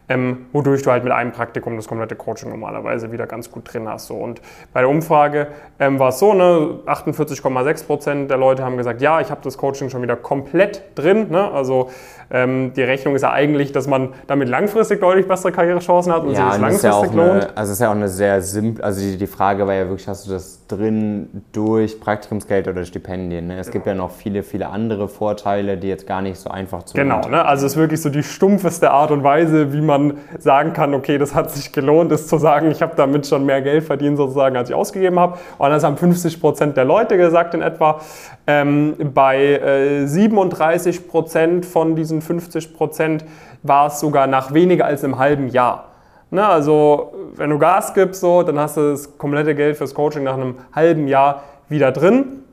ähm, 0.09 0.47
wodurch 0.51 0.81
du 0.81 0.91
halt 0.91 1.03
mit 1.03 1.13
einem 1.13 1.31
Praktikum 1.31 1.75
das 1.75 1.87
komplette 1.87 2.15
Coaching 2.15 2.49
normalerweise 2.49 3.11
wieder 3.11 3.27
ganz 3.27 3.51
gut 3.51 3.71
drin 3.71 3.87
hast. 3.87 4.07
So. 4.07 4.15
Und 4.15 4.41
bei 4.73 4.81
der 4.81 4.89
Umfrage 4.89 5.47
ähm, 5.79 5.99
war 5.99 6.09
es 6.09 6.19
so, 6.19 6.33
ne, 6.33 6.79
48,6 6.87 7.85
Prozent 7.85 8.31
der 8.31 8.37
Leute 8.37 8.63
haben 8.63 8.75
gesagt, 8.75 9.01
ja, 9.01 9.21
ich 9.21 9.29
habe 9.29 9.41
das 9.43 9.57
Coaching 9.57 9.89
schon 9.89 10.01
wieder 10.01 10.15
komplett 10.15 10.83
drin. 10.95 11.27
Ne? 11.29 11.51
Also 11.51 11.89
ähm, 12.31 12.73
die 12.75 12.83
Rechnung 12.83 13.15
ist 13.15 13.21
ja 13.21 13.31
eigentlich, 13.31 13.71
dass 13.71 13.87
man 13.87 14.09
damit 14.27 14.49
langfristig 14.49 14.99
deutlich 14.99 15.27
bessere 15.27 15.51
Karrierechancen 15.51 16.11
hat 16.11 16.23
und 16.23 16.31
ja, 16.31 16.35
sich 16.35 16.45
das 16.45 16.59
langfristig 16.59 17.15
ja 17.15 17.25
lohnt. 17.25 17.43
Eine, 17.43 17.57
also 17.57 17.71
es 17.71 17.77
ist 17.77 17.81
ja 17.81 17.89
auch 17.89 17.95
eine 17.95 18.07
sehr 18.07 18.41
simple, 18.41 18.83
also 18.83 19.01
die, 19.01 19.17
die, 19.17 19.27
Frage 19.27 19.65
war 19.65 19.73
ja 19.73 19.87
wirklich, 19.87 20.07
hast 20.07 20.27
du 20.27 20.31
das 20.31 20.65
drin 20.67 21.43
durch 21.51 21.99
Praktikumsgeld 21.99 22.67
oder 22.67 22.83
Stipendien? 22.85 23.47
Ne? 23.47 23.59
Es 23.59 23.67
genau. 23.67 23.73
gibt 23.73 23.87
ja 23.87 23.95
noch 23.95 24.11
viele, 24.11 24.43
viele 24.43 24.69
andere 24.69 25.07
Vorteile, 25.07 25.77
die 25.77 25.87
jetzt 25.87 26.07
gar 26.07 26.21
nicht 26.21 26.39
so 26.39 26.49
einfach 26.49 26.83
zu 26.83 26.95
Genau, 26.95 27.21
ne? 27.27 27.45
also 27.45 27.65
es 27.65 27.73
ist 27.73 27.77
wirklich 27.77 28.01
so 28.01 28.09
die 28.09 28.23
stumpfeste 28.23 28.91
Art 28.91 29.11
und 29.11 29.23
Weise, 29.23 29.73
wie 29.73 29.81
man 29.81 29.98
sagen 30.37 30.73
kann, 30.73 30.93
okay, 30.93 31.17
das 31.17 31.33
hat 31.35 31.51
sich 31.51 31.71
gelohnt, 31.71 32.11
ist 32.11 32.29
zu 32.29 32.37
sagen, 32.37 32.71
ich 32.71 32.81
habe 32.81 32.93
damit 32.95 33.27
schon 33.27 33.45
mehr 33.45 33.61
Geld 33.61 33.83
verdient 33.83 34.17
sozusagen, 34.17 34.55
als 34.57 34.69
ich 34.69 34.75
ausgegeben 34.75 35.19
habe. 35.19 35.37
Und 35.57 35.69
das 35.69 35.83
haben 35.83 35.97
50 35.97 36.39
Prozent 36.39 36.77
der 36.77 36.85
Leute 36.85 37.17
gesagt 37.17 37.53
in 37.53 37.61
etwa. 37.61 37.99
Ähm, 38.47 38.95
bei 39.13 39.37
äh, 39.37 40.07
37 40.07 41.07
Prozent 41.07 41.65
von 41.65 41.95
diesen 41.95 42.21
50 42.21 42.73
Prozent 42.73 43.25
war 43.63 43.87
es 43.87 43.99
sogar 43.99 44.27
nach 44.27 44.53
weniger 44.53 44.85
als 44.85 45.03
einem 45.03 45.17
halben 45.19 45.49
Jahr. 45.49 45.85
Ne, 46.31 46.45
also 46.45 47.13
wenn 47.35 47.49
du 47.49 47.57
Gas 47.57 47.93
gibst, 47.95 48.21
so, 48.21 48.43
dann 48.43 48.59
hast 48.59 48.77
du 48.77 48.91
das 48.91 49.17
komplette 49.17 49.55
Geld 49.55 49.77
fürs 49.77 49.95
Coaching 49.95 50.23
nach 50.23 50.35
einem 50.35 50.55
halben 50.75 51.07
Jahr 51.07 51.43
wieder 51.69 51.91
drin. 51.91 52.43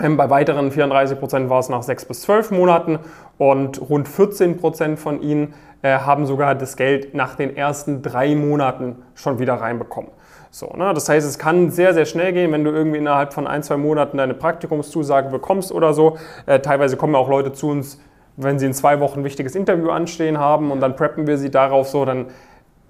Ähm, 0.00 0.16
bei 0.16 0.30
weiteren 0.30 0.70
34 0.70 1.18
Prozent 1.18 1.50
war 1.50 1.60
es 1.60 1.68
nach 1.68 1.82
sechs 1.82 2.04
bis 2.04 2.22
zwölf 2.22 2.50
Monaten 2.50 2.98
und 3.38 3.80
rund 3.80 4.08
14 4.08 4.56
Prozent 4.56 4.98
von 4.98 5.20
ihnen 5.20 5.54
äh, 5.82 5.98
haben 5.98 6.26
sogar 6.26 6.54
das 6.54 6.76
Geld 6.76 7.14
nach 7.14 7.34
den 7.34 7.56
ersten 7.56 8.02
drei 8.02 8.34
Monaten 8.34 8.96
schon 9.14 9.38
wieder 9.38 9.54
reinbekommen. 9.54 10.10
So, 10.50 10.72
ne? 10.76 10.92
Das 10.94 11.08
heißt, 11.08 11.26
es 11.26 11.38
kann 11.38 11.70
sehr, 11.70 11.94
sehr 11.94 12.06
schnell 12.06 12.32
gehen, 12.32 12.50
wenn 12.50 12.64
du 12.64 12.70
irgendwie 12.70 12.98
innerhalb 12.98 13.32
von 13.32 13.46
ein, 13.46 13.62
zwei 13.62 13.76
Monaten 13.76 14.16
deine 14.16 14.34
Praktikumszusage 14.34 15.28
bekommst 15.28 15.70
oder 15.70 15.94
so. 15.94 16.16
Äh, 16.46 16.60
teilweise 16.60 16.96
kommen 16.96 17.14
auch 17.14 17.28
Leute 17.28 17.52
zu 17.52 17.68
uns, 17.68 18.00
wenn 18.36 18.58
sie 18.58 18.66
in 18.66 18.72
zwei 18.72 19.00
Wochen 19.00 19.20
ein 19.20 19.24
wichtiges 19.24 19.54
Interview 19.54 19.90
anstehen 19.90 20.38
haben 20.38 20.70
und 20.70 20.80
dann 20.80 20.96
preppen 20.96 21.26
wir 21.26 21.38
sie 21.38 21.50
darauf 21.50 21.88
so, 21.88 22.04
dann 22.04 22.26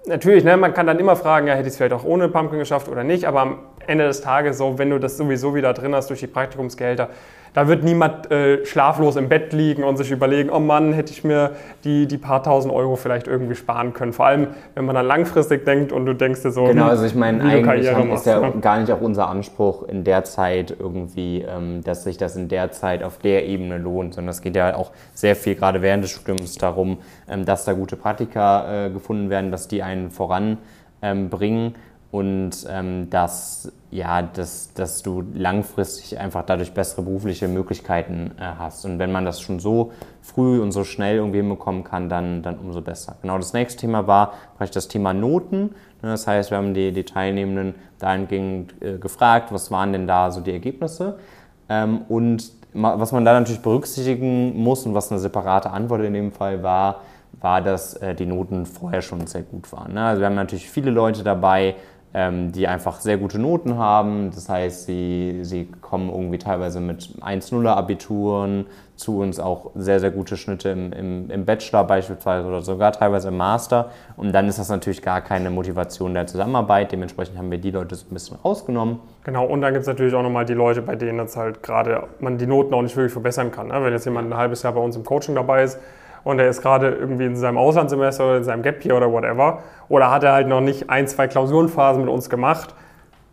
natürlich, 0.05 0.43
ne, 0.43 0.57
man 0.57 0.73
kann 0.73 0.87
dann 0.87 0.99
immer 0.99 1.15
fragen, 1.15 1.47
ja, 1.47 1.53
hätte 1.53 1.67
ich 1.67 1.73
es 1.73 1.77
vielleicht 1.77 1.93
auch 1.93 2.03
ohne 2.03 2.29
Pumpkin 2.29 2.59
geschafft 2.59 2.87
oder 2.87 3.03
nicht, 3.03 3.25
aber 3.25 3.41
am 3.41 3.59
Ende 3.87 4.05
des 4.05 4.21
Tages 4.21 4.57
so, 4.57 4.77
wenn 4.77 4.89
du 4.89 4.99
das 4.99 5.17
sowieso 5.17 5.55
wieder 5.55 5.73
drin 5.73 5.95
hast 5.95 6.09
durch 6.09 6.19
die 6.19 6.27
Praktikumsgehälter, 6.27 7.09
da 7.53 7.67
wird 7.67 7.83
niemand 7.83 8.31
äh, 8.31 8.65
schlaflos 8.65 9.15
im 9.15 9.27
Bett 9.27 9.51
liegen 9.51 9.83
und 9.83 9.97
sich 9.97 10.11
überlegen, 10.11 10.49
oh 10.49 10.59
Mann, 10.59 10.93
hätte 10.93 11.11
ich 11.11 11.23
mir 11.23 11.51
die, 11.83 12.07
die 12.07 12.17
paar 12.17 12.43
tausend 12.43 12.73
Euro 12.73 12.95
vielleicht 12.95 13.27
irgendwie 13.27 13.55
sparen 13.55 13.93
können. 13.93 14.13
Vor 14.13 14.25
allem, 14.25 14.47
wenn 14.73 14.85
man 14.85 14.95
dann 14.95 15.05
langfristig 15.05 15.65
denkt 15.65 15.91
und 15.91 16.05
du 16.05 16.13
denkst 16.13 16.41
dir 16.43 16.51
so, 16.51 16.63
genau, 16.63 16.87
also 16.87 17.05
ich 17.05 17.15
meine, 17.15 17.43
eigentlich 17.43 17.87
ist 18.13 18.25
ja 18.25 18.39
ne? 18.39 18.53
gar 18.61 18.79
nicht 18.79 18.91
auch 18.91 19.01
unser 19.01 19.27
Anspruch 19.27 19.83
in 19.83 20.03
der 20.03 20.23
Zeit 20.23 20.75
irgendwie, 20.79 21.41
ähm, 21.41 21.83
dass 21.83 22.03
sich 22.03 22.17
das 22.17 22.35
in 22.35 22.47
der 22.47 22.71
Zeit 22.71 23.03
auf 23.03 23.17
der 23.17 23.45
Ebene 23.45 23.77
lohnt, 23.77 24.13
sondern 24.13 24.31
es 24.31 24.41
geht 24.41 24.55
ja 24.55 24.75
auch 24.75 24.91
sehr 25.13 25.35
viel, 25.35 25.55
gerade 25.55 25.81
während 25.81 26.03
des 26.03 26.11
Studiums, 26.11 26.55
darum, 26.55 26.99
ähm, 27.29 27.45
dass 27.45 27.65
da 27.65 27.73
gute 27.73 27.97
Praktika 27.97 28.85
äh, 28.85 28.89
gefunden 28.89 29.29
werden, 29.29 29.51
dass 29.51 29.67
die 29.67 29.83
einen 29.83 30.09
voranbringen. 30.09 30.61
Ähm, 31.01 31.73
und 32.11 32.51
ähm, 32.69 33.09
dass, 33.09 33.71
ja, 33.91 34.21
dass, 34.21 34.73
dass 34.73 35.03
du 35.03 35.21
langfristig 35.33 36.17
einfach 36.17 36.43
dadurch 36.45 36.73
bessere 36.73 37.01
berufliche 37.01 37.49
Möglichkeiten 37.49 38.31
äh, 38.39 38.43
hast. 38.57 38.85
Und 38.85 38.99
wenn 38.99 39.11
man 39.11 39.25
das 39.25 39.41
schon 39.41 39.59
so 39.59 39.91
früh 40.21 40.61
und 40.61 40.71
so 40.71 40.85
schnell 40.85 41.17
irgendwie 41.17 41.39
hinbekommen 41.39 41.83
kann, 41.83 42.07
dann, 42.07 42.41
dann 42.41 42.57
umso 42.57 42.81
besser. 42.81 43.17
Genau, 43.21 43.37
das 43.37 43.51
nächste 43.51 43.81
Thema 43.81 44.07
war 44.07 44.33
vielleicht 44.55 44.77
das 44.77 44.87
Thema 44.87 45.13
Noten. 45.13 45.75
Ne, 46.01 46.09
das 46.09 46.25
heißt, 46.25 46.51
wir 46.51 46.57
haben 46.57 46.73
die, 46.73 46.93
die 46.93 47.03
Teilnehmenden 47.03 47.75
dahingehend 47.99 48.81
äh, 48.81 48.97
gefragt, 48.97 49.51
was 49.51 49.71
waren 49.71 49.91
denn 49.91 50.07
da 50.07 50.31
so 50.31 50.39
die 50.39 50.53
Ergebnisse? 50.53 51.19
Ähm, 51.67 52.03
und 52.07 52.49
was 52.73 53.11
man 53.11 53.25
da 53.25 53.37
natürlich 53.37 53.61
berücksichtigen 53.61 54.57
muss 54.57 54.85
und 54.85 54.93
was 54.93 55.11
eine 55.11 55.19
separate 55.19 55.71
Antwort 55.71 56.03
in 56.03 56.13
dem 56.13 56.31
Fall 56.31 56.63
war, 56.63 57.01
war, 57.41 57.61
dass 57.61 57.95
äh, 57.95 58.15
die 58.15 58.25
Noten 58.25 58.65
vorher 58.65 59.01
schon 59.01 59.27
sehr 59.27 59.41
gut 59.41 59.71
waren. 59.73 59.93
Ne? 59.93 60.05
Also 60.05 60.21
wir 60.21 60.27
haben 60.27 60.35
natürlich 60.35 60.69
viele 60.69 60.91
Leute 60.91 61.23
dabei, 61.23 61.75
ähm, 62.13 62.51
die 62.51 62.67
einfach 62.67 62.99
sehr 62.99 63.17
gute 63.17 63.39
Noten 63.39 63.77
haben. 63.77 64.31
Das 64.31 64.49
heißt, 64.49 64.85
sie, 64.85 65.39
sie 65.43 65.69
kommen 65.81 66.09
irgendwie 66.09 66.37
teilweise 66.37 66.81
mit 66.81 67.09
1-0er 67.21 67.69
Abituren 67.69 68.65
zu 68.97 69.19
uns, 69.19 69.39
auch 69.39 69.71
sehr, 69.75 69.99
sehr 69.99 70.11
gute 70.11 70.37
Schnitte 70.37 70.69
im, 70.69 70.93
im, 70.93 71.31
im, 71.31 71.45
Bachelor 71.45 71.85
beispielsweise 71.85 72.47
oder 72.47 72.61
sogar 72.61 72.91
teilweise 72.91 73.29
im 73.29 73.37
Master. 73.37 73.89
Und 74.15 74.31
dann 74.33 74.47
ist 74.47 74.59
das 74.59 74.69
natürlich 74.69 75.01
gar 75.01 75.21
keine 75.21 75.49
Motivation 75.49 76.13
der 76.13 76.27
Zusammenarbeit. 76.27 76.91
Dementsprechend 76.91 77.37
haben 77.37 77.49
wir 77.49 77.57
die 77.57 77.71
Leute 77.71 77.95
so 77.95 78.05
ein 78.09 78.13
bisschen 78.13 78.37
rausgenommen. 78.43 78.99
Genau, 79.23 79.45
und 79.45 79.61
dann 79.61 79.73
gibt 79.73 79.81
es 79.81 79.87
natürlich 79.87 80.13
auch 80.13 80.21
nochmal 80.21 80.45
die 80.45 80.53
Leute, 80.53 80.81
bei 80.81 80.95
denen 80.95 81.17
jetzt 81.17 81.35
halt 81.35 81.63
gerade 81.63 82.03
man 82.19 82.37
die 82.37 82.45
Noten 82.45 82.73
auch 82.73 82.81
nicht 82.81 82.95
wirklich 82.95 83.13
verbessern 83.13 83.51
kann. 83.51 83.69
Ne? 83.69 83.83
Wenn 83.83 83.93
jetzt 83.93 84.05
jemand 84.05 84.31
ein 84.31 84.37
halbes 84.37 84.63
Jahr 84.63 84.73
bei 84.73 84.81
uns 84.81 84.95
im 84.95 85.03
Coaching 85.03 85.33
dabei 85.33 85.63
ist, 85.63 85.79
und 86.23 86.39
er 86.39 86.47
ist 86.47 86.61
gerade 86.61 86.89
irgendwie 86.89 87.25
in 87.25 87.35
seinem 87.35 87.57
Auslandssemester 87.57 88.25
oder 88.25 88.37
in 88.37 88.43
seinem 88.43 88.63
Gap 88.63 88.83
Year 88.85 88.95
oder 88.97 89.11
whatever 89.11 89.59
oder 89.89 90.11
hat 90.11 90.23
er 90.23 90.33
halt 90.33 90.47
noch 90.47 90.61
nicht 90.61 90.89
ein, 90.89 91.07
zwei 91.07 91.27
Klausurenphasen 91.27 92.03
mit 92.03 92.11
uns 92.11 92.29
gemacht, 92.29 92.75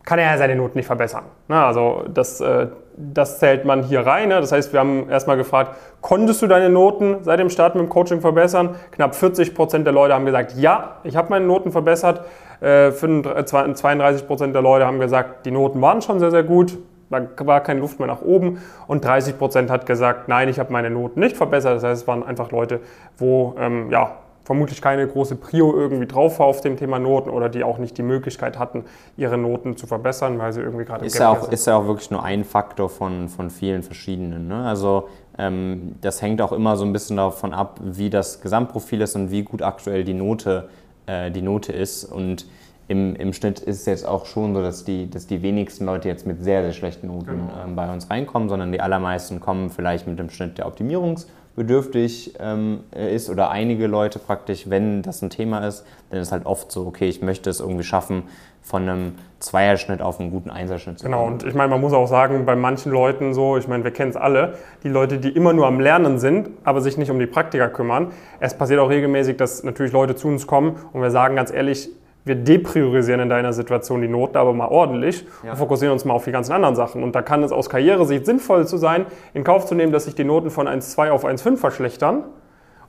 kann 0.08 0.18
er 0.18 0.32
ja 0.32 0.38
seine 0.38 0.56
Noten 0.56 0.78
nicht 0.78 0.86
verbessern. 0.86 1.24
Na, 1.48 1.66
also 1.66 2.04
das, 2.08 2.40
äh, 2.40 2.68
das 2.96 3.38
zählt 3.38 3.66
man 3.66 3.82
hier 3.82 4.06
rein. 4.06 4.30
Ne? 4.30 4.40
Das 4.40 4.52
heißt, 4.52 4.72
wir 4.72 4.80
haben 4.80 5.10
erstmal 5.10 5.36
gefragt, 5.36 5.76
konntest 6.00 6.40
du 6.40 6.46
deine 6.46 6.70
Noten 6.70 7.18
seit 7.22 7.38
dem 7.38 7.50
Start 7.50 7.74
mit 7.74 7.84
dem 7.84 7.90
Coaching 7.90 8.22
verbessern? 8.22 8.74
Knapp 8.92 9.14
40 9.14 9.54
Prozent 9.54 9.86
der 9.86 9.92
Leute 9.92 10.14
haben 10.14 10.24
gesagt, 10.24 10.54
ja, 10.56 10.96
ich 11.04 11.14
habe 11.14 11.28
meine 11.28 11.44
Noten 11.44 11.72
verbessert. 11.72 12.22
Äh, 12.60 12.90
32 12.90 14.26
Prozent 14.26 14.54
der 14.54 14.62
Leute 14.62 14.86
haben 14.86 14.98
gesagt, 14.98 15.44
die 15.44 15.50
Noten 15.50 15.80
waren 15.82 16.00
schon 16.00 16.20
sehr, 16.20 16.30
sehr 16.30 16.42
gut. 16.42 16.78
Da 17.10 17.26
war 17.46 17.60
keine 17.60 17.80
Luft 17.80 17.98
mehr 17.98 18.08
nach 18.08 18.22
oben 18.22 18.60
und 18.86 19.04
30 19.04 19.38
Prozent 19.38 19.70
hat 19.70 19.86
gesagt, 19.86 20.28
nein, 20.28 20.48
ich 20.48 20.58
habe 20.58 20.72
meine 20.72 20.90
Noten 20.90 21.20
nicht 21.20 21.36
verbessert. 21.36 21.76
Das 21.76 21.84
heißt, 21.84 22.02
es 22.02 22.08
waren 22.08 22.22
einfach 22.22 22.50
Leute, 22.50 22.80
wo 23.16 23.54
ähm, 23.58 23.90
ja, 23.90 24.16
vermutlich 24.48 24.80
keine 24.80 25.06
große 25.06 25.36
Prio 25.36 25.76
irgendwie 25.76 26.06
drauf 26.06 26.38
war 26.38 26.46
auf 26.46 26.62
dem 26.62 26.78
Thema 26.78 26.98
Noten 26.98 27.28
oder 27.28 27.50
die 27.50 27.64
auch 27.64 27.76
nicht 27.76 27.98
die 27.98 28.02
Möglichkeit 28.02 28.58
hatten, 28.58 28.86
ihre 29.18 29.36
Noten 29.36 29.76
zu 29.76 29.86
verbessern, 29.86 30.38
weil 30.38 30.54
sie 30.54 30.62
irgendwie 30.62 30.86
gerade 30.86 31.04
ist 31.04 31.18
ja 31.18 31.28
auch 31.28 31.42
sind. 31.42 31.52
Ist 31.52 31.66
ja 31.66 31.76
auch 31.76 31.86
wirklich 31.86 32.10
nur 32.10 32.22
ein 32.22 32.44
Faktor 32.44 32.88
von, 32.88 33.28
von 33.28 33.50
vielen 33.50 33.82
verschiedenen. 33.82 34.48
Ne? 34.48 34.64
Also 34.64 35.10
ähm, 35.36 35.96
das 36.00 36.22
hängt 36.22 36.40
auch 36.40 36.52
immer 36.52 36.78
so 36.78 36.86
ein 36.86 36.94
bisschen 36.94 37.18
davon 37.18 37.52
ab, 37.52 37.78
wie 37.82 38.08
das 38.08 38.40
Gesamtprofil 38.40 39.02
ist 39.02 39.14
und 39.16 39.30
wie 39.30 39.42
gut 39.42 39.60
aktuell 39.60 40.02
die 40.02 40.14
Note, 40.14 40.70
äh, 41.04 41.30
die 41.30 41.42
Note 41.42 41.72
ist. 41.74 42.04
Und 42.06 42.46
im, 42.88 43.14
im 43.16 43.34
Schnitt 43.34 43.60
ist 43.60 43.80
es 43.80 43.86
jetzt 43.86 44.06
auch 44.06 44.24
schon 44.24 44.54
so, 44.54 44.62
dass 44.62 44.84
die, 44.84 45.08
dass 45.10 45.26
die 45.26 45.42
wenigsten 45.42 45.84
Leute 45.84 46.08
jetzt 46.08 46.26
mit 46.26 46.42
sehr, 46.42 46.62
sehr 46.62 46.72
schlechten 46.72 47.08
Noten 47.08 47.26
genau. 47.26 47.50
ähm, 47.64 47.76
bei 47.76 47.92
uns 47.92 48.08
reinkommen, 48.10 48.48
sondern 48.48 48.72
die 48.72 48.80
allermeisten 48.80 49.40
kommen 49.40 49.68
vielleicht 49.68 50.06
mit 50.06 50.18
dem 50.18 50.30
Schnitt, 50.30 50.56
der 50.56 50.66
optimierungsbedürftig 50.66 52.34
ähm, 52.40 52.80
ist 52.92 53.28
oder 53.28 53.50
einige 53.50 53.86
Leute 53.86 54.18
praktisch, 54.18 54.70
wenn 54.70 55.02
das 55.02 55.20
ein 55.20 55.28
Thema 55.28 55.66
ist, 55.66 55.84
dann 56.08 56.20
ist 56.20 56.32
halt 56.32 56.46
oft 56.46 56.72
so, 56.72 56.86
okay, 56.86 57.08
ich 57.08 57.20
möchte 57.20 57.50
es 57.50 57.60
irgendwie 57.60 57.84
schaffen, 57.84 58.22
von 58.62 58.82
einem 58.82 59.12
Zweierschnitt 59.38 60.02
auf 60.02 60.20
einen 60.20 60.30
guten 60.30 60.50
Einserschnitt 60.50 60.98
zu 60.98 61.04
kommen. 61.04 61.14
Genau, 61.14 61.26
und 61.26 61.44
ich 61.44 61.54
meine, 61.54 61.70
man 61.70 61.80
muss 61.80 61.92
auch 61.92 62.06
sagen, 62.06 62.44
bei 62.44 62.56
manchen 62.56 62.92
Leuten 62.92 63.32
so, 63.32 63.56
ich 63.56 63.68
meine, 63.68 63.84
wir 63.84 63.92
kennen 63.92 64.10
es 64.10 64.16
alle, 64.16 64.54
die 64.82 64.88
Leute, 64.88 65.18
die 65.18 65.30
immer 65.30 65.52
nur 65.52 65.66
am 65.66 65.80
Lernen 65.80 66.18
sind, 66.18 66.50
aber 66.64 66.80
sich 66.80 66.98
nicht 66.98 67.10
um 67.10 67.18
die 67.18 67.26
Praktika 67.26 67.68
kümmern. 67.68 68.12
Es 68.40 68.54
passiert 68.54 68.80
auch 68.80 68.90
regelmäßig, 68.90 69.36
dass 69.36 69.62
natürlich 69.62 69.92
Leute 69.92 70.16
zu 70.16 70.28
uns 70.28 70.46
kommen 70.46 70.76
und 70.92 71.00
wir 71.00 71.10
sagen 71.10 71.36
ganz 71.36 71.50
ehrlich, 71.52 71.88
wir 72.24 72.34
depriorisieren 72.34 73.20
in 73.20 73.28
deiner 73.28 73.52
Situation 73.52 74.02
die 74.02 74.08
Noten 74.08 74.36
aber 74.36 74.52
mal 74.52 74.68
ordentlich 74.68 75.24
ja. 75.42 75.52
und 75.52 75.56
fokussieren 75.56 75.92
uns 75.92 76.04
mal 76.04 76.14
auf 76.14 76.24
die 76.24 76.32
ganzen 76.32 76.52
anderen 76.52 76.76
Sachen. 76.76 77.02
Und 77.02 77.14
da 77.14 77.22
kann 77.22 77.42
es 77.42 77.52
aus 77.52 77.70
Karrieresicht 77.70 78.26
sinnvoll 78.26 78.66
zu 78.66 78.76
sein, 78.76 79.06
in 79.34 79.44
Kauf 79.44 79.66
zu 79.66 79.74
nehmen, 79.74 79.92
dass 79.92 80.04
sich 80.04 80.14
die 80.14 80.24
Noten 80.24 80.50
von 80.50 80.68
1,2 80.68 81.10
auf 81.10 81.24
1,5 81.24 81.56
verschlechtern. 81.56 82.24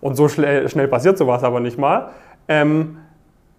Und 0.02 0.16
so 0.16 0.28
schnell, 0.28 0.88
passiert 0.88 1.18
sowas 1.18 1.44
aber 1.44 1.60
nicht 1.60 1.78
mal. 1.78 2.10
Ähm, 2.48 2.98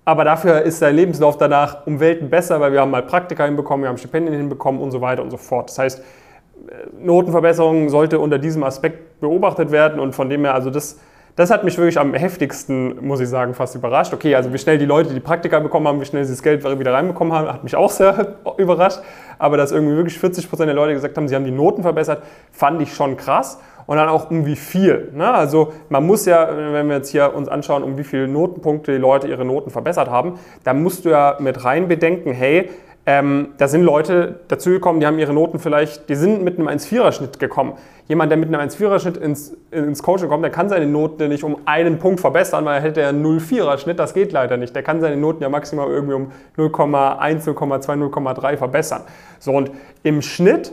aber 0.05 0.25
dafür 0.25 0.63
ist 0.63 0.81
dein 0.83 0.97
Lebenslauf 0.97 1.37
danach 1.37 1.87
um 1.87 2.01
Welten 2.01 2.31
besser, 2.31 2.61
weil 2.61 2.73
wir 2.73 2.81
haben 2.81 2.91
mal 2.91 3.03
Praktika 3.03 3.45
hinbekommen, 3.45 3.85
wir 3.85 3.89
haben 3.89 3.99
Stipendien 3.99 4.37
hinbekommen 4.37 4.81
und 4.81 4.91
so 4.91 5.01
weiter 5.01 5.23
und 5.23 5.31
so 5.31 5.37
fort. 5.37 5.69
Das 5.71 5.79
heißt, 5.79 5.99
äh, 6.01 7.05
Notenverbesserung 7.05 7.91
sollte 7.91 8.19
unter 8.19 8.39
diesem 8.39 8.65
Aspekt 8.65 9.21
beobachtet 9.21 9.71
werden 9.71 10.01
und 10.01 10.15
von 10.15 10.31
dem 10.31 10.45
her, 10.45 10.55
also 10.55 10.71
das 10.71 10.99
das 11.37 11.51
hat 11.51 11.65
mich 11.65 11.79
wirklich 11.79 11.99
am 11.99 12.15
heftigsten, 12.15 13.07
muss 13.07 13.21
ich 13.21 13.29
sagen, 13.29 13.55
fast 13.55 13.75
überrascht. 13.75 14.13
Okay, 14.13 14.35
also 14.35 14.53
wie 14.53 14.59
schnell 14.59 14.79
die 14.79 14.85
Leute 14.85 15.15
die 15.15 15.21
Praktika 15.21 15.59
bekommen 15.61 15.87
haben, 15.89 16.01
wie 16.01 16.05
schnell 16.05 16.25
sie 16.25 16.33
das 16.33 16.43
Geld 16.43 16.65
wieder 16.79 16.93
reinbekommen 16.93 17.33
haben, 17.33 17.49
hat 17.49 17.65
mich 17.65 17.77
auch 17.77 17.91
sehr 17.91 18.37
überrascht. 18.59 19.01
Aber 19.39 19.57
dass 19.57 19.73
irgendwie 19.73 19.97
wirklich 19.97 20.19
40 20.19 20.49
Prozent 20.49 20.69
der 20.69 20.75
Leute 20.75 20.93
gesagt 20.93 21.17
haben, 21.17 21.29
sie 21.29 21.35
haben 21.35 21.45
die 21.45 21.51
Noten 21.51 21.83
verbessert, 21.83 22.23
fand 22.53 22.83
ich 22.83 22.95
schon 22.95 23.17
krass. 23.17 23.59
Und 23.87 23.97
dann 23.97 24.09
auch 24.09 24.31
um 24.31 24.47
wie 24.47 24.55
viel. 24.55 25.11
Ne? 25.15 25.29
Also 25.33 25.73
man 25.89 26.07
muss 26.07 26.25
ja, 26.25 26.49
wenn 26.55 26.89
wir 26.89 26.97
jetzt 26.97 27.09
hier 27.09 27.35
uns 27.35 27.49
anschauen, 27.49 27.83
um 27.83 27.99
wie 27.99 28.05
viele 28.05 28.29
Notenpunkte 28.29 28.93
die 28.93 28.99
Leute 28.99 29.27
ihre 29.27 29.45
Noten 29.45 29.71
verbessert 29.71 30.09
haben, 30.09 30.39
da 30.63 30.75
musst 30.75 31.05
du 31.05 31.09
ja 31.09 31.37
mit 31.41 31.65
rein 31.65 31.89
bedenken, 31.89 32.33
hey, 32.33 32.71
ähm, 33.07 33.55
da 33.57 33.67
sind 33.67 33.83
Leute 33.83 34.41
dazugekommen, 34.49 35.01
die 35.01 35.07
haben 35.07 35.19
ihre 35.19 35.33
Noten 35.33 35.59
vielleicht, 35.59 36.11
die 36.11 36.15
sind 36.15 36.45
mit 36.45 36.59
einem 36.59 36.69
1-4er-Schnitt 36.69 37.39
gekommen. 37.39 37.73
Jemand, 38.09 38.31
der 38.31 38.37
mit 38.37 38.55
einem 38.55 38.69
1-4er-Schnitt 38.69 39.17
ins, 39.17 39.57
ins 39.71 40.03
Coaching 40.03 40.29
kommt, 40.29 40.45
der 40.45 40.51
kann 40.51 40.69
seine 40.69 40.87
Noten 40.87 41.29
nicht 41.29 41.43
um 41.43 41.57
einen 41.65 41.99
Punkt 41.99 42.21
verbessern, 42.21 42.67
weil 42.67 42.77
er 42.77 42.83
hätte 42.83 43.01
ja 43.01 43.09
einen 43.09 43.25
0-4er-Schnitt, 43.25 43.99
das 43.99 44.13
geht 44.13 44.33
leider 44.33 44.59
nicht. 44.59 44.77
Der 44.77 44.83
kann 44.83 45.01
seine 45.01 45.17
Noten 45.17 45.43
ja 45.43 45.49
maximal 45.49 45.89
irgendwie 45.89 46.15
um 46.15 46.33
0,1, 46.59 47.47
0,2, 47.47 48.11
0,3 48.13 48.57
verbessern. 48.59 49.03
So, 49.39 49.53
und 49.53 49.71
im 50.03 50.21
Schnitt 50.21 50.73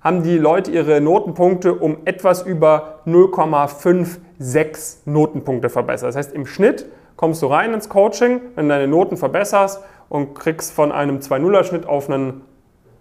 haben 0.00 0.24
die 0.24 0.38
Leute 0.38 0.72
ihre 0.72 1.00
Notenpunkte 1.00 1.74
um 1.74 1.98
etwas 2.06 2.42
über 2.42 3.00
0,56 3.06 4.96
Notenpunkte 5.04 5.68
verbessert. 5.68 6.08
Das 6.08 6.16
heißt, 6.16 6.32
im 6.32 6.46
Schnitt 6.46 6.86
kommst 7.16 7.40
du 7.42 7.46
rein 7.46 7.72
ins 7.72 7.88
Coaching, 7.88 8.40
wenn 8.56 8.68
du 8.68 8.74
deine 8.74 8.88
Noten 8.88 9.16
verbesserst 9.16 9.80
und 10.08 10.34
kriegst 10.34 10.72
von 10.72 10.92
einem 10.92 11.18
2-0er-Schnitt 11.18 11.86
auf 11.86 12.08
einen 12.08 12.42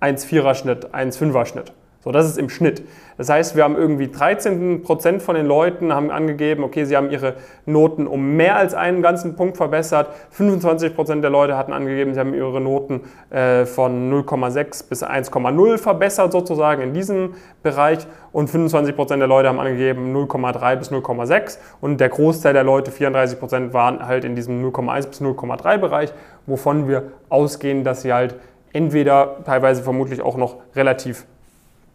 1-4er-Schnitt, 0.02 0.94
1-5er-Schnitt. 0.94 1.74
So, 2.08 2.14
das 2.14 2.26
ist 2.26 2.38
im 2.38 2.48
Schnitt. 2.48 2.88
Das 3.18 3.28
heißt, 3.28 3.58
wir 3.58 3.66
haben 3.66 3.76
irgendwie 3.76 4.08
13 4.08 4.82
Prozent 4.82 5.22
von 5.22 5.36
den 5.36 5.46
Leuten 5.46 5.92
haben 5.92 6.10
angegeben, 6.10 6.64
okay, 6.64 6.86
sie 6.86 6.96
haben 6.96 7.12
ihre 7.12 7.34
Noten 7.66 8.08
um 8.08 8.38
mehr 8.38 8.56
als 8.56 8.74
einen 8.74 9.02
ganzen 9.02 9.36
Punkt 9.36 9.58
verbessert. 9.58 10.08
25 10.30 10.96
Prozent 10.96 11.22
der 11.22 11.32
Leute 11.32 11.58
hatten 11.58 11.74
angegeben, 11.74 12.14
sie 12.14 12.22
haben 12.22 12.34
ihre 12.34 12.62
Noten 12.62 13.02
äh, 13.30 13.66
von 13.66 14.10
0,6 14.10 14.88
bis 14.88 15.04
1,0 15.04 15.78
verbessert 15.78 16.32
sozusagen 16.32 16.82
in 16.82 16.94
diesem 16.94 17.34
Bereich. 17.62 18.08
Und 18.32 18.50
25 18.50 18.96
Prozent 18.96 19.20
der 19.20 19.28
Leute 19.28 19.50
haben 19.50 19.60
angegeben 19.60 20.16
0,3 20.16 20.78
bis 20.78 20.90
0,6. 20.90 21.58
Und 21.82 22.00
der 22.00 22.08
Großteil 22.08 22.54
der 22.54 22.64
Leute, 22.64 22.92
34 22.92 23.38
Prozent, 23.38 23.74
waren 23.74 24.08
halt 24.08 24.24
in 24.24 24.34
diesem 24.34 24.64
0,1 24.66 25.10
bis 25.10 25.20
0,3 25.20 25.78
Bereich, 25.78 26.14
wovon 26.46 26.88
wir 26.88 27.12
ausgehen, 27.28 27.84
dass 27.84 28.04
sie 28.04 28.14
halt 28.14 28.36
entweder 28.72 29.40
teilweise 29.44 29.84
vermutlich 29.84 30.22
auch 30.22 30.38
noch 30.38 30.56
relativ 30.74 31.26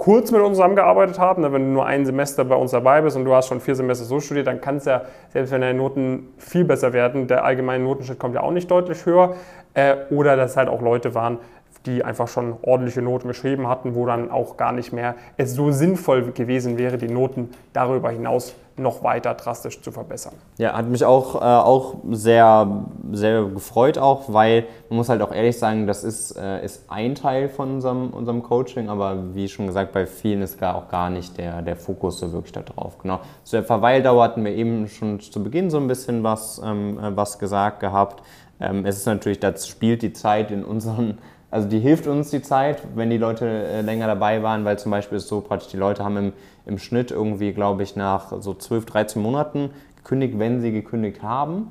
kurz 0.02 0.32
mit 0.32 0.40
uns 0.40 0.56
zusammengearbeitet 0.56 1.20
haben. 1.20 1.44
Wenn 1.44 1.52
du 1.52 1.70
nur 1.74 1.86
ein 1.86 2.04
Semester 2.04 2.44
bei 2.44 2.56
uns 2.56 2.72
dabei 2.72 3.02
bist 3.02 3.16
und 3.16 3.24
du 3.24 3.32
hast 3.34 3.46
schon 3.46 3.60
vier 3.60 3.76
Semester 3.76 4.04
so 4.04 4.18
studiert, 4.18 4.48
dann 4.48 4.60
kann 4.60 4.78
es 4.78 4.84
ja, 4.84 5.02
selbst 5.28 5.52
wenn 5.52 5.60
deine 5.60 5.78
Noten 5.78 6.34
viel 6.38 6.64
besser 6.64 6.92
werden, 6.92 7.28
der 7.28 7.44
allgemeine 7.44 7.84
Notenschnitt 7.84 8.18
kommt 8.18 8.34
ja 8.34 8.40
auch 8.40 8.50
nicht 8.50 8.68
deutlich 8.68 9.06
höher. 9.06 9.36
Äh, 9.74 9.94
oder 10.10 10.36
dass 10.36 10.56
halt 10.56 10.68
auch 10.68 10.82
Leute 10.82 11.14
waren, 11.14 11.38
die 11.86 12.04
einfach 12.04 12.28
schon 12.28 12.54
ordentliche 12.62 13.02
Noten 13.02 13.28
geschrieben 13.28 13.68
hatten, 13.68 13.94
wo 13.94 14.06
dann 14.06 14.30
auch 14.30 14.56
gar 14.56 14.72
nicht 14.72 14.92
mehr 14.92 15.14
es 15.36 15.54
so 15.54 15.70
sinnvoll 15.72 16.32
gewesen 16.32 16.78
wäre, 16.78 16.98
die 16.98 17.08
Noten 17.08 17.50
darüber 17.72 18.10
hinaus 18.10 18.54
noch 18.76 19.02
weiter 19.02 19.34
drastisch 19.34 19.82
zu 19.82 19.92
verbessern. 19.92 20.34
Ja, 20.56 20.72
hat 20.74 20.88
mich 20.88 21.04
auch, 21.04 21.34
äh, 21.36 21.38
auch 21.38 21.96
sehr, 22.10 22.84
sehr 23.12 23.44
gefreut 23.44 23.98
auch, 23.98 24.32
weil 24.32 24.64
man 24.88 24.96
muss 24.96 25.08
halt 25.08 25.20
auch 25.20 25.32
ehrlich 25.32 25.58
sagen, 25.58 25.86
das 25.86 26.04
ist, 26.04 26.36
äh, 26.38 26.64
ist 26.64 26.84
ein 26.88 27.14
Teil 27.14 27.48
von 27.48 27.74
unserem, 27.74 28.10
unserem 28.10 28.42
Coaching, 28.42 28.88
aber 28.88 29.34
wie 29.34 29.48
schon 29.48 29.66
gesagt, 29.66 29.92
bei 29.92 30.06
vielen 30.06 30.42
ist 30.42 30.58
gar 30.58 30.76
auch 30.76 30.88
gar 30.88 31.10
nicht 31.10 31.36
der, 31.36 31.62
der 31.62 31.76
Fokus 31.76 32.18
so 32.18 32.32
wirklich 32.32 32.52
darauf. 32.52 32.98
Genau. 32.98 33.20
Zu 33.44 33.56
der 33.56 33.64
Verweildauer 33.64 34.24
hatten 34.24 34.44
wir 34.44 34.52
eben 34.52 34.88
schon 34.88 35.20
zu 35.20 35.42
Beginn 35.42 35.70
so 35.70 35.78
ein 35.78 35.88
bisschen 35.88 36.22
was, 36.22 36.60
ähm, 36.64 36.98
äh, 36.98 37.14
was 37.14 37.38
gesagt 37.38 37.80
gehabt. 37.80 38.22
Ähm, 38.60 38.86
es 38.86 38.96
ist 38.96 39.06
natürlich, 39.06 39.40
das 39.40 39.66
spielt 39.66 40.02
die 40.02 40.12
Zeit 40.12 40.50
in 40.50 40.64
unseren 40.64 41.18
also 41.52 41.68
die 41.68 41.80
hilft 41.80 42.06
uns 42.06 42.30
die 42.30 42.40
Zeit, 42.40 42.82
wenn 42.94 43.10
die 43.10 43.18
Leute 43.18 43.46
äh, 43.46 43.82
länger 43.82 44.06
dabei 44.06 44.42
waren, 44.42 44.64
weil 44.64 44.78
zum 44.78 44.90
Beispiel 44.90 45.18
ist 45.18 45.28
so 45.28 45.42
praktisch, 45.42 45.68
die 45.70 45.76
Leute 45.76 46.02
haben 46.02 46.16
im, 46.16 46.32
im 46.64 46.78
Schnitt 46.78 47.10
irgendwie, 47.10 47.52
glaube 47.52 47.82
ich, 47.82 47.94
nach 47.94 48.32
so 48.40 48.54
12, 48.54 48.86
13 48.86 49.22
Monaten 49.22 49.68
gekündigt, 49.96 50.38
wenn 50.38 50.62
sie 50.62 50.72
gekündigt 50.72 51.22
haben. 51.22 51.70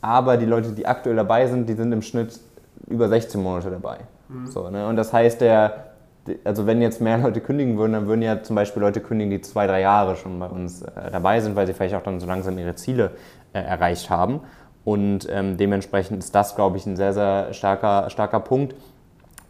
Aber 0.00 0.36
die 0.36 0.46
Leute, 0.46 0.70
die 0.70 0.86
aktuell 0.86 1.16
dabei 1.16 1.48
sind, 1.48 1.68
die 1.68 1.74
sind 1.74 1.90
im 1.90 2.02
Schnitt 2.02 2.38
über 2.86 3.08
16 3.08 3.42
Monate 3.42 3.72
dabei. 3.72 3.98
Mhm. 4.28 4.46
So, 4.46 4.70
ne? 4.70 4.86
Und 4.86 4.94
das 4.94 5.12
heißt, 5.12 5.40
der, 5.40 5.86
also 6.44 6.68
wenn 6.68 6.80
jetzt 6.80 7.00
mehr 7.00 7.18
Leute 7.22 7.40
kündigen 7.40 7.78
würden, 7.78 7.94
dann 7.94 8.06
würden 8.06 8.22
ja 8.22 8.44
zum 8.44 8.54
Beispiel 8.54 8.80
Leute 8.80 9.00
kündigen, 9.00 9.32
die 9.32 9.40
zwei, 9.40 9.66
drei 9.66 9.80
Jahre 9.80 10.14
schon 10.14 10.38
bei 10.38 10.46
uns 10.46 10.82
äh, 10.82 11.10
dabei 11.10 11.40
sind, 11.40 11.56
weil 11.56 11.66
sie 11.66 11.72
vielleicht 11.72 11.96
auch 11.96 12.04
dann 12.04 12.20
so 12.20 12.28
langsam 12.28 12.56
ihre 12.58 12.76
Ziele 12.76 13.10
äh, 13.54 13.60
erreicht 13.60 14.08
haben. 14.08 14.42
Und 14.84 15.28
ähm, 15.28 15.56
dementsprechend 15.56 16.20
ist 16.20 16.32
das, 16.32 16.54
glaube 16.54 16.76
ich, 16.76 16.86
ein 16.86 16.94
sehr, 16.94 17.12
sehr 17.12 17.52
starker, 17.52 18.08
starker 18.08 18.38
Punkt. 18.38 18.76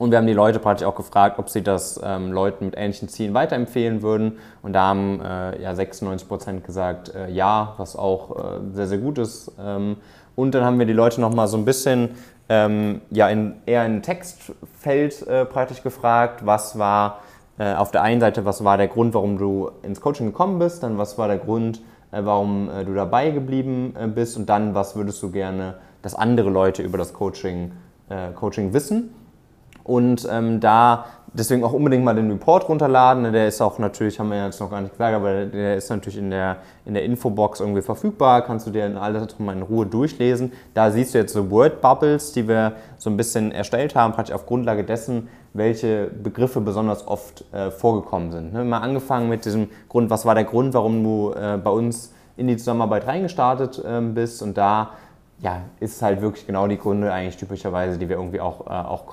Und 0.00 0.12
wir 0.12 0.16
haben 0.16 0.26
die 0.26 0.33
Leute 0.33 0.61
praktisch 0.61 0.87
auch 0.87 0.95
gefragt, 0.95 1.38
ob 1.38 1.50
sie 1.50 1.61
das 1.61 2.00
ähm, 2.02 2.33
Leuten 2.33 2.64
mit 2.64 2.75
ähnlichen 2.75 3.11
Zielen 3.11 3.35
weiterempfehlen 3.35 4.00
würden. 4.00 4.38
Und 4.62 4.73
da 4.73 4.85
haben 4.85 5.21
äh, 5.21 5.61
ja 5.61 5.75
96 5.75 6.26
Prozent 6.26 6.64
gesagt, 6.64 7.14
äh, 7.14 7.30
ja, 7.30 7.75
was 7.76 7.97
auch 7.97 8.35
äh, 8.35 8.42
sehr, 8.73 8.87
sehr 8.87 8.97
gut 8.97 9.19
ist. 9.19 9.52
Ähm, 9.62 9.99
Und 10.37 10.54
dann 10.54 10.64
haben 10.64 10.78
wir 10.78 10.87
die 10.87 10.95
Leute 10.95 11.21
nochmal 11.21 11.49
so 11.49 11.59
ein 11.59 11.66
bisschen 11.66 12.12
ähm, 12.49 13.02
ja, 13.11 13.28
in, 13.28 13.57
eher 13.66 13.85
in 13.85 14.00
Textfeld 14.00 15.26
äh, 15.26 15.45
praktisch 15.45 15.83
gefragt, 15.83 16.47
was 16.47 16.78
war 16.78 17.21
äh, 17.59 17.75
auf 17.75 17.90
der 17.90 18.00
einen 18.00 18.23
Seite, 18.23 18.47
was 18.47 18.64
war 18.64 18.78
der 18.78 18.88
Grund, 18.88 19.12
warum 19.12 19.37
du 19.37 19.71
ins 19.83 20.00
Coaching 20.00 20.28
gekommen 20.28 20.59
bist, 20.59 20.83
dann 20.83 20.97
was 20.97 21.19
war 21.19 21.28
der 21.28 21.37
Grund, 21.37 21.83
äh, 22.11 22.23
warum 22.25 22.71
du 22.87 22.95
dabei 22.95 23.33
geblieben 23.33 23.92
bist 24.14 24.38
und 24.38 24.49
dann, 24.49 24.75
was 24.75 24.97
würdest 24.97 25.23
du 25.23 25.30
gerne, 25.30 25.75
dass 26.00 26.14
andere 26.14 26.49
Leute 26.49 26.83
über 26.83 26.97
das 26.97 27.12
Coaching, 27.12 27.73
Coaching 28.35 28.73
wissen. 28.73 29.14
Und 29.84 30.28
ähm, 30.30 30.60
da 30.60 31.06
deswegen 31.32 31.64
auch 31.64 31.72
unbedingt 31.72 32.04
mal 32.04 32.14
den 32.14 32.30
Report 32.30 32.68
runterladen. 32.68 33.32
Der 33.32 33.49
ist 33.49 33.60
auch 33.60 33.78
natürlich, 33.78 34.18
haben 34.18 34.30
wir 34.30 34.44
jetzt 34.44 34.60
noch 34.60 34.70
gar 34.70 34.80
nicht 34.80 34.92
gesagt, 34.92 35.14
aber 35.14 35.46
der 35.46 35.76
ist 35.76 35.90
natürlich 35.90 36.18
in 36.18 36.30
der, 36.30 36.58
in 36.84 36.94
der 36.94 37.04
Infobox 37.04 37.60
irgendwie 37.60 37.82
verfügbar. 37.82 38.42
Kannst 38.42 38.66
du 38.66 38.70
dir 38.70 38.87
in 38.87 38.96
alles 38.96 39.38
mal 39.38 39.56
in 39.56 39.62
Ruhe 39.62 39.87
durchlesen. 39.87 40.52
Da 40.75 40.90
siehst 40.90 41.14
du 41.14 41.18
jetzt 41.18 41.32
so 41.32 41.50
Word 41.50 41.80
Bubbles, 41.80 42.32
die 42.32 42.49
wir 42.49 42.72
so 42.99 43.10
ein 43.10 43.16
bisschen 43.16 43.52
erstellt 43.52 43.94
haben, 43.94 44.12
praktisch 44.12 44.34
auf 44.34 44.46
Grundlage 44.46 44.84
dessen, 44.84 45.28
welche 45.52 46.06
Begriffe 46.06 46.60
besonders 46.60 47.06
oft 47.06 47.44
äh, 47.52 47.70
vorgekommen 47.70 48.30
sind. 48.30 48.52
Ne? 48.52 48.64
Mal 48.64 48.78
angefangen 48.78 49.28
mit 49.28 49.44
diesem 49.44 49.68
Grund, 49.88 50.10
was 50.10 50.25
war 50.25 50.34
der 50.34 50.44
Grund, 50.44 50.75
warum 50.75 51.02
du 51.02 51.32
äh, 51.32 51.58
bei 51.62 51.70
uns 51.70 52.12
in 52.37 52.46
die 52.46 52.56
Zusammenarbeit 52.56 53.06
reingestartet 53.06 53.82
äh, 53.84 54.00
bist 54.00 54.42
und 54.42 54.56
da 54.56 54.90
ja, 55.42 55.62
ist 55.80 56.02
halt 56.02 56.20
wirklich 56.20 56.47
genau 56.47 56.66
die 56.66 56.78
Gründe 56.78 57.12
eigentlich 57.12 57.37
typischerweise, 57.37 57.99
die 57.99 58.09
wir 58.09 58.16
irgendwie 58.16 58.40
auch, 58.40 58.66
äh, 58.66 58.70
auch 58.70 59.06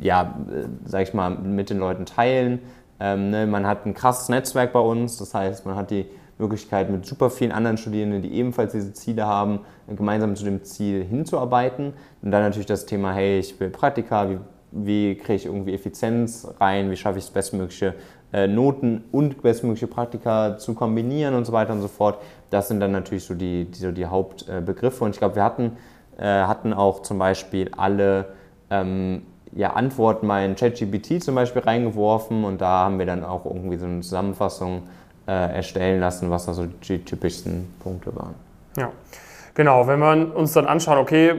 ja, 0.00 0.34
äh, 0.50 0.66
sag 0.84 1.02
ich 1.02 1.14
mal, 1.14 1.30
mit 1.30 1.70
den 1.70 1.78
Leuten 1.78 2.06
teilen. 2.06 2.60
Ähm, 3.00 3.30
ne, 3.30 3.46
man 3.46 3.66
hat 3.66 3.86
ein 3.86 3.94
krasses 3.94 4.28
Netzwerk 4.28 4.72
bei 4.72 4.80
uns, 4.80 5.18
das 5.18 5.34
heißt, 5.34 5.66
man 5.66 5.76
hat 5.76 5.90
die 5.90 6.06
Möglichkeit, 6.38 6.90
mit 6.90 7.04
super 7.04 7.30
vielen 7.30 7.52
anderen 7.52 7.76
Studierenden, 7.76 8.22
die 8.22 8.32
ebenfalls 8.32 8.72
diese 8.72 8.92
Ziele 8.92 9.26
haben, 9.26 9.60
gemeinsam 9.88 10.36
zu 10.36 10.44
dem 10.44 10.64
Ziel 10.64 11.04
hinzuarbeiten. 11.04 11.92
Und 12.22 12.30
dann 12.30 12.42
natürlich 12.42 12.66
das 12.66 12.86
Thema, 12.86 13.12
hey, 13.12 13.38
ich 13.40 13.58
will 13.60 13.70
Praktika, 13.70 14.30
wie, 14.30 14.38
wie 14.70 15.14
kriege 15.16 15.34
ich 15.34 15.46
irgendwie 15.46 15.74
Effizienz 15.74 16.48
rein, 16.60 16.90
wie 16.90 16.96
schaffe 16.96 17.18
ich 17.18 17.24
das 17.24 17.32
bestmögliche 17.32 17.94
Noten 18.32 19.04
und 19.10 19.42
bestmögliche 19.42 19.86
Praktika 19.86 20.58
zu 20.58 20.74
kombinieren 20.74 21.34
und 21.34 21.46
so 21.46 21.52
weiter 21.52 21.72
und 21.72 21.80
so 21.80 21.88
fort. 21.88 22.18
Das 22.50 22.68
sind 22.68 22.80
dann 22.80 22.92
natürlich 22.92 23.24
so 23.24 23.34
die, 23.34 23.64
die, 23.64 23.78
so 23.78 23.90
die 23.90 24.06
Hauptbegriffe. 24.06 25.04
Und 25.04 25.10
ich 25.10 25.18
glaube, 25.18 25.36
wir 25.36 25.44
hatten, 25.44 25.76
äh, 26.18 26.24
hatten 26.24 26.74
auch 26.74 27.02
zum 27.02 27.18
Beispiel 27.18 27.70
alle 27.76 28.26
ähm, 28.70 29.22
ja, 29.52 29.72
Antworten 29.72 30.26
mal 30.26 30.44
in 30.44 30.56
ChatGPT 30.56 31.22
zum 31.22 31.34
Beispiel 31.34 31.62
reingeworfen 31.62 32.44
und 32.44 32.60
da 32.60 32.84
haben 32.84 32.98
wir 32.98 33.06
dann 33.06 33.24
auch 33.24 33.44
irgendwie 33.44 33.76
so 33.76 33.86
eine 33.86 34.00
Zusammenfassung 34.00 34.82
äh, 35.26 35.56
erstellen 35.56 36.00
lassen, 36.00 36.30
was 36.30 36.46
da 36.46 36.52
so 36.52 36.66
die 36.66 37.04
typischsten 37.04 37.72
Punkte 37.80 38.14
waren. 38.14 38.34
Ja, 38.76 38.90
genau. 39.54 39.86
Wenn 39.86 40.00
wir 40.00 40.36
uns 40.36 40.52
dann 40.52 40.66
anschauen, 40.66 40.98
okay, 40.98 41.34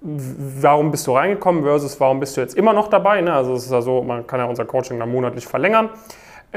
warum 0.00 0.90
bist 0.90 1.06
du 1.06 1.12
reingekommen 1.12 1.62
versus 1.62 1.98
warum 1.98 2.20
bist 2.20 2.36
du 2.36 2.42
jetzt 2.42 2.56
immer 2.56 2.72
noch 2.72 2.88
dabei? 2.88 3.20
Ne? 3.22 3.32
Also 3.32 3.54
es 3.54 3.64
ist 3.64 3.72
ja 3.72 3.80
so, 3.80 4.02
man 4.02 4.26
kann 4.26 4.40
ja 4.40 4.46
unser 4.46 4.66
Coaching 4.66 4.98
dann 4.98 5.10
monatlich 5.10 5.46
verlängern. 5.46 5.88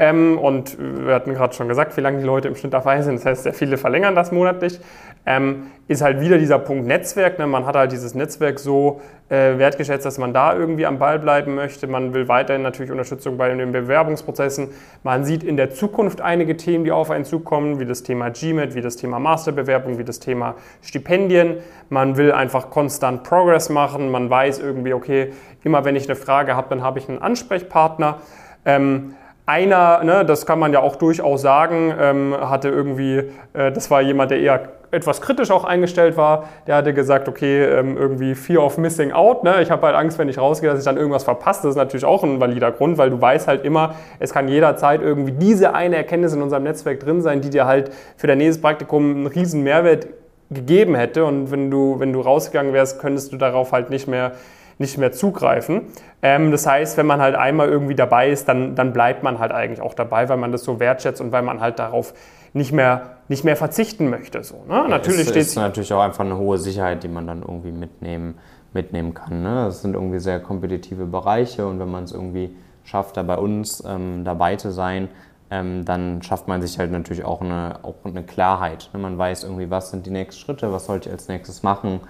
Ähm, 0.00 0.38
und 0.38 0.78
wir 0.78 1.12
hatten 1.12 1.34
gerade 1.34 1.52
schon 1.54 1.66
gesagt, 1.66 1.96
wie 1.96 2.00
lange 2.00 2.18
die 2.18 2.24
Leute 2.24 2.46
im 2.46 2.54
Schnitt 2.54 2.72
dabei 2.72 3.02
sind. 3.02 3.16
Das 3.16 3.26
heißt, 3.26 3.42
sehr 3.42 3.52
viele 3.52 3.76
verlängern 3.76 4.14
das 4.14 4.30
monatlich. 4.30 4.78
Ähm, 5.26 5.72
ist 5.88 6.02
halt 6.02 6.20
wieder 6.20 6.38
dieser 6.38 6.60
Punkt 6.60 6.86
Netzwerk. 6.86 7.40
Ne? 7.40 7.48
Man 7.48 7.66
hat 7.66 7.74
halt 7.74 7.90
dieses 7.90 8.14
Netzwerk 8.14 8.60
so 8.60 9.00
äh, 9.28 9.58
wertgeschätzt, 9.58 10.06
dass 10.06 10.16
man 10.16 10.32
da 10.32 10.54
irgendwie 10.54 10.86
am 10.86 11.00
Ball 11.00 11.18
bleiben 11.18 11.56
möchte. 11.56 11.88
Man 11.88 12.14
will 12.14 12.28
weiterhin 12.28 12.62
natürlich 12.62 12.92
Unterstützung 12.92 13.36
bei 13.36 13.52
den 13.52 13.72
Bewerbungsprozessen. 13.72 14.68
Man 15.02 15.24
sieht 15.24 15.42
in 15.42 15.56
der 15.56 15.70
Zukunft 15.70 16.20
einige 16.20 16.56
Themen, 16.56 16.84
die 16.84 16.92
auf 16.92 17.10
einen 17.10 17.24
zukommen, 17.24 17.80
wie 17.80 17.84
das 17.84 18.04
Thema 18.04 18.30
GMAT, 18.30 18.76
wie 18.76 18.80
das 18.80 18.94
Thema 18.94 19.18
Masterbewerbung, 19.18 19.98
wie 19.98 20.04
das 20.04 20.20
Thema 20.20 20.54
Stipendien. 20.80 21.56
Man 21.88 22.16
will 22.16 22.30
einfach 22.30 22.70
konstant 22.70 23.24
Progress 23.24 23.68
machen. 23.68 24.12
Man 24.12 24.30
weiß 24.30 24.60
irgendwie, 24.60 24.92
okay, 24.92 25.32
immer 25.64 25.84
wenn 25.84 25.96
ich 25.96 26.08
eine 26.08 26.14
Frage 26.14 26.54
habe, 26.54 26.68
dann 26.70 26.84
habe 26.84 27.00
ich 27.00 27.08
einen 27.08 27.20
Ansprechpartner. 27.20 28.20
Ähm, 28.64 29.14
einer, 29.48 30.04
ne, 30.04 30.24
das 30.26 30.44
kann 30.44 30.58
man 30.58 30.74
ja 30.74 30.80
auch 30.80 30.96
durchaus 30.96 31.40
sagen, 31.40 31.94
ähm, 31.98 32.36
hatte 32.38 32.68
irgendwie, 32.68 33.30
äh, 33.54 33.72
das 33.72 33.90
war 33.90 34.02
jemand, 34.02 34.30
der 34.30 34.40
eher 34.40 34.68
etwas 34.90 35.22
kritisch 35.22 35.50
auch 35.50 35.64
eingestellt 35.64 36.16
war, 36.18 36.48
der 36.66 36.76
hatte 36.76 36.92
gesagt, 36.92 37.28
okay, 37.28 37.64
ähm, 37.64 37.96
irgendwie 37.96 38.34
Fear 38.34 38.62
of 38.62 38.76
Missing 38.76 39.12
Out, 39.12 39.44
ne? 39.44 39.62
ich 39.62 39.70
habe 39.70 39.86
halt 39.86 39.96
Angst, 39.96 40.18
wenn 40.18 40.28
ich 40.28 40.38
rausgehe, 40.38 40.68
dass 40.68 40.78
ich 40.78 40.84
dann 40.84 40.98
irgendwas 40.98 41.24
verpasse. 41.24 41.62
Das 41.62 41.70
ist 41.70 41.76
natürlich 41.76 42.04
auch 42.04 42.22
ein 42.24 42.40
valider 42.40 42.72
Grund, 42.72 42.98
weil 42.98 43.08
du 43.08 43.20
weißt 43.20 43.48
halt 43.48 43.64
immer, 43.64 43.94
es 44.18 44.34
kann 44.34 44.48
jederzeit 44.48 45.00
irgendwie 45.00 45.32
diese 45.32 45.74
eine 45.74 45.96
Erkenntnis 45.96 46.34
in 46.34 46.42
unserem 46.42 46.64
Netzwerk 46.64 47.00
drin 47.00 47.22
sein, 47.22 47.40
die 47.40 47.50
dir 47.50 47.66
halt 47.66 47.90
für 48.16 48.26
dein 48.26 48.38
nächstes 48.38 48.60
Praktikum 48.60 49.10
einen 49.10 49.26
riesen 49.26 49.62
Mehrwert 49.62 50.08
gegeben 50.50 50.94
hätte 50.94 51.24
und 51.24 51.50
wenn 51.50 51.70
du, 51.70 52.00
wenn 52.00 52.12
du 52.12 52.20
rausgegangen 52.20 52.72
wärst, 52.72 53.00
könntest 53.00 53.32
du 53.32 53.36
darauf 53.36 53.72
halt 53.72 53.90
nicht 53.90 54.08
mehr 54.08 54.32
nicht 54.78 54.96
mehr 54.96 55.12
zugreifen. 55.12 55.82
Ähm, 56.22 56.50
das 56.50 56.66
heißt, 56.66 56.96
wenn 56.96 57.06
man 57.06 57.20
halt 57.20 57.34
einmal 57.34 57.68
irgendwie 57.68 57.94
dabei 57.94 58.30
ist, 58.30 58.48
dann, 58.48 58.74
dann 58.74 58.92
bleibt 58.92 59.22
man 59.22 59.38
halt 59.38 59.52
eigentlich 59.52 59.80
auch 59.80 59.94
dabei, 59.94 60.28
weil 60.28 60.36
man 60.36 60.52
das 60.52 60.64
so 60.64 60.80
wertschätzt 60.80 61.20
und 61.20 61.32
weil 61.32 61.42
man 61.42 61.60
halt 61.60 61.78
darauf 61.78 62.14
nicht 62.52 62.72
mehr, 62.72 63.16
nicht 63.28 63.44
mehr 63.44 63.56
verzichten 63.56 64.08
möchte. 64.08 64.42
So, 64.42 64.64
ne? 64.68 64.74
ja, 64.74 64.88
natürlich 64.88 65.28
es 65.28 65.36
ist 65.36 65.56
natürlich 65.56 65.92
auch 65.92 66.02
einfach 66.02 66.24
eine 66.24 66.38
hohe 66.38 66.58
Sicherheit, 66.58 67.02
die 67.02 67.08
man 67.08 67.26
dann 67.26 67.42
irgendwie 67.42 67.72
mitnehmen, 67.72 68.34
mitnehmen 68.72 69.14
kann. 69.14 69.42
Ne? 69.42 69.64
Das 69.66 69.82
sind 69.82 69.94
irgendwie 69.94 70.20
sehr 70.20 70.40
kompetitive 70.40 71.06
Bereiche 71.06 71.66
und 71.66 71.78
wenn 71.78 71.90
man 71.90 72.04
es 72.04 72.12
irgendwie 72.12 72.56
schafft, 72.84 73.16
da 73.16 73.22
bei 73.22 73.36
uns 73.36 73.82
ähm, 73.86 74.24
dabei 74.24 74.56
zu 74.56 74.72
sein, 74.72 75.08
ähm, 75.50 75.84
dann 75.84 76.22
schafft 76.22 76.48
man 76.48 76.60
sich 76.62 76.78
halt 76.78 76.90
natürlich 76.90 77.24
auch 77.24 77.40
eine, 77.40 77.80
auch 77.82 77.96
eine 78.04 78.22
Klarheit. 78.22 78.90
Ne? 78.92 79.00
Man 79.00 79.18
weiß 79.18 79.44
irgendwie, 79.44 79.70
was 79.70 79.90
sind 79.90 80.06
die 80.06 80.10
nächsten 80.10 80.40
Schritte, 80.40 80.72
was 80.72 80.86
sollte 80.86 81.08
ich 81.08 81.12
als 81.12 81.28
nächstes 81.28 81.62
machen. 81.62 82.00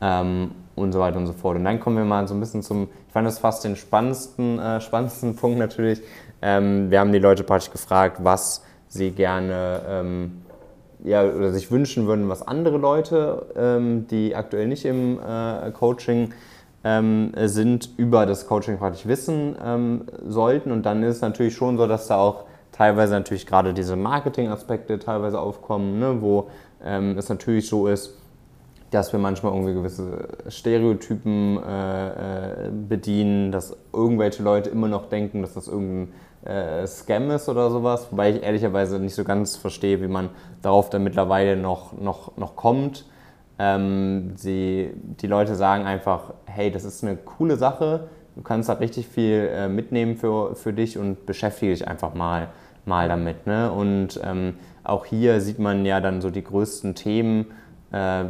Ähm, 0.00 0.52
und 0.76 0.92
so 0.92 1.00
weiter 1.00 1.16
und 1.16 1.26
so 1.26 1.32
fort. 1.32 1.56
Und 1.56 1.64
dann 1.64 1.80
kommen 1.80 1.96
wir 1.96 2.04
mal 2.04 2.28
so 2.28 2.34
ein 2.34 2.40
bisschen 2.40 2.62
zum, 2.62 2.88
ich 3.06 3.12
fand 3.12 3.26
das 3.26 3.38
fast 3.38 3.64
den 3.64 3.74
spannendsten, 3.74 4.58
äh, 4.58 4.80
spannendsten 4.80 5.34
Punkt 5.36 5.58
natürlich. 5.58 6.00
Ähm, 6.42 6.90
wir 6.90 7.00
haben 7.00 7.12
die 7.12 7.18
Leute 7.18 7.42
praktisch 7.42 7.72
gefragt, 7.72 8.18
was 8.22 8.62
sie 8.88 9.10
gerne 9.10 9.80
ähm, 9.88 10.42
ja, 11.02 11.24
oder 11.24 11.52
sich 11.52 11.70
wünschen 11.70 12.06
würden, 12.06 12.28
was 12.28 12.46
andere 12.46 12.78
Leute, 12.78 13.46
ähm, 13.56 14.06
die 14.08 14.34
aktuell 14.34 14.68
nicht 14.68 14.84
im 14.84 15.18
äh, 15.18 15.70
Coaching 15.72 16.32
ähm, 16.84 17.32
sind, 17.44 17.90
über 17.96 18.26
das 18.26 18.46
Coaching 18.46 18.78
praktisch 18.78 19.06
wissen 19.06 19.56
ähm, 19.64 20.04
sollten. 20.26 20.70
Und 20.70 20.84
dann 20.84 21.02
ist 21.02 21.16
es 21.16 21.22
natürlich 21.22 21.54
schon 21.54 21.78
so, 21.78 21.86
dass 21.86 22.06
da 22.06 22.16
auch 22.16 22.44
teilweise 22.72 23.14
natürlich 23.14 23.46
gerade 23.46 23.72
diese 23.72 23.96
Marketing-Aspekte 23.96 24.98
teilweise 24.98 25.40
aufkommen, 25.40 25.98
ne, 25.98 26.20
wo 26.20 26.48
ähm, 26.84 27.16
es 27.16 27.28
natürlich 27.28 27.68
so 27.68 27.86
ist, 27.86 28.14
dass 28.90 29.12
wir 29.12 29.18
manchmal 29.18 29.52
irgendwie 29.52 29.74
gewisse 29.74 30.28
Stereotypen 30.48 31.62
äh, 31.62 32.66
äh, 32.66 32.70
bedienen, 32.70 33.52
dass 33.52 33.76
irgendwelche 33.92 34.42
Leute 34.42 34.70
immer 34.70 34.88
noch 34.88 35.08
denken, 35.08 35.42
dass 35.42 35.54
das 35.54 35.68
irgendein 35.68 36.12
äh, 36.44 36.86
Scam 36.86 37.30
ist 37.30 37.48
oder 37.48 37.70
sowas, 37.70 38.08
wobei 38.10 38.30
ich 38.30 38.42
ehrlicherweise 38.42 38.98
nicht 38.98 39.14
so 39.14 39.24
ganz 39.24 39.56
verstehe, 39.56 40.00
wie 40.00 40.08
man 40.08 40.30
darauf 40.62 40.88
dann 40.90 41.02
mittlerweile 41.02 41.56
noch, 41.56 41.98
noch, 41.98 42.36
noch 42.36 42.54
kommt. 42.54 43.04
Ähm, 43.58 44.32
sie, 44.36 44.90
die 44.94 45.26
Leute 45.26 45.56
sagen 45.56 45.84
einfach, 45.84 46.34
hey, 46.44 46.70
das 46.70 46.84
ist 46.84 47.02
eine 47.02 47.16
coole 47.16 47.56
Sache, 47.56 48.08
du 48.36 48.42
kannst 48.42 48.68
da 48.68 48.74
richtig 48.74 49.08
viel 49.08 49.50
äh, 49.52 49.68
mitnehmen 49.68 50.16
für, 50.16 50.54
für 50.54 50.72
dich 50.72 50.98
und 50.98 51.26
beschäftige 51.26 51.72
dich 51.72 51.88
einfach 51.88 52.14
mal, 52.14 52.48
mal 52.84 53.08
damit. 53.08 53.46
Ne? 53.46 53.72
Und 53.72 54.20
ähm, 54.22 54.54
auch 54.84 55.06
hier 55.06 55.40
sieht 55.40 55.58
man 55.58 55.84
ja 55.84 56.00
dann 56.00 56.20
so 56.20 56.30
die 56.30 56.44
größten 56.44 56.94
Themen, 56.94 57.46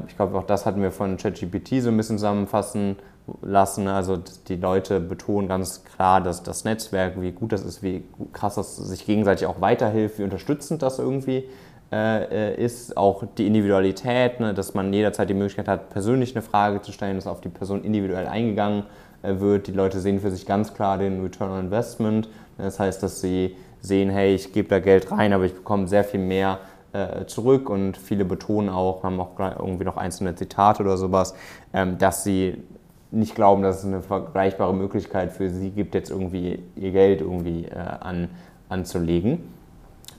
ich 0.07 0.17
glaube, 0.17 0.39
auch 0.39 0.45
das 0.45 0.67
hatten 0.67 0.83
wir 0.83 0.91
von 0.91 1.17
ChatGPT 1.17 1.81
so 1.83 1.89
ein 1.89 1.97
bisschen 1.97 2.19
zusammenfassen 2.19 2.97
lassen. 3.43 3.89
Also 3.89 4.19
die 4.49 4.57
Leute 4.57 5.01
betonen 5.01 5.49
ganz 5.49 5.85
klar, 5.85 6.21
dass 6.21 6.43
das 6.43 6.65
Netzwerk, 6.65 7.21
wie 7.21 7.33
gut 7.33 7.53
das 7.53 7.65
ist, 7.65 7.83
wie 7.83 8.05
krass 8.33 8.57
das 8.57 8.77
sich 8.77 9.07
gegenseitig 9.07 9.47
auch 9.47 9.61
weiterhilft, 9.61 10.19
wie 10.19 10.25
unterstützend 10.25 10.83
das 10.83 10.99
irgendwie 10.99 11.45
äh, 11.93 12.53
äh, 12.53 12.65
ist. 12.65 12.97
Auch 12.97 13.25
die 13.39 13.47
Individualität, 13.47 14.41
ne, 14.41 14.55
dass 14.55 14.75
man 14.75 14.93
jederzeit 14.93 15.29
die 15.29 15.35
Möglichkeit 15.35 15.69
hat, 15.69 15.91
persönlich 15.91 16.35
eine 16.35 16.43
Frage 16.43 16.83
zu 16.83 16.93
stellen, 16.93 17.17
dass 17.17 17.27
auf 17.27 17.41
die 17.41 17.49
Person 17.49 17.83
individuell 17.83 18.27
eingegangen 18.27 18.85
wird. 19.23 19.67
Die 19.67 19.73
Leute 19.73 19.99
sehen 20.01 20.21
für 20.21 20.31
sich 20.31 20.47
ganz 20.47 20.75
klar 20.75 20.99
den 20.99 21.23
Return 21.23 21.51
on 21.51 21.61
Investment. 21.61 22.29
Das 22.59 22.79
heißt, 22.79 23.03
dass 23.03 23.21
sie 23.21 23.57
sehen, 23.81 24.11
hey, 24.11 24.35
ich 24.35 24.53
gebe 24.53 24.69
da 24.69 24.79
Geld 24.79 25.11
rein, 25.11 25.33
aber 25.33 25.45
ich 25.45 25.55
bekomme 25.55 25.89
sehr 25.89 26.05
viel 26.05 26.21
mehr 26.21 26.59
äh, 26.93 27.27
zurück 27.27 27.69
und 27.69 27.97
viele 27.97 28.25
betonen 28.25 28.69
auch, 28.69 29.03
haben 29.03 29.21
auch 29.21 29.39
irgendwie 29.39 29.85
noch 29.85 29.97
einzelne 29.97 30.35
Zitate 30.35 30.83
oder 30.83 30.97
sowas, 30.97 31.35
ähm, 31.73 31.99
dass 31.99 32.25
sie 32.25 32.63
nicht 33.11 33.35
glauben, 33.35 33.63
dass 33.63 33.79
es 33.79 33.85
eine 33.85 34.03
vergleichbare 34.03 34.75
Möglichkeit 34.75 35.33
für 35.33 35.51
sie 35.51 35.71
gibt, 35.71 35.95
jetzt 35.95 36.11
irgendwie 36.11 36.61
ihr 36.75 36.91
Geld 36.93 37.21
irgendwie 37.21 37.65
äh, 37.67 37.75
an, 37.77 38.29
anzulegen. 38.69 39.53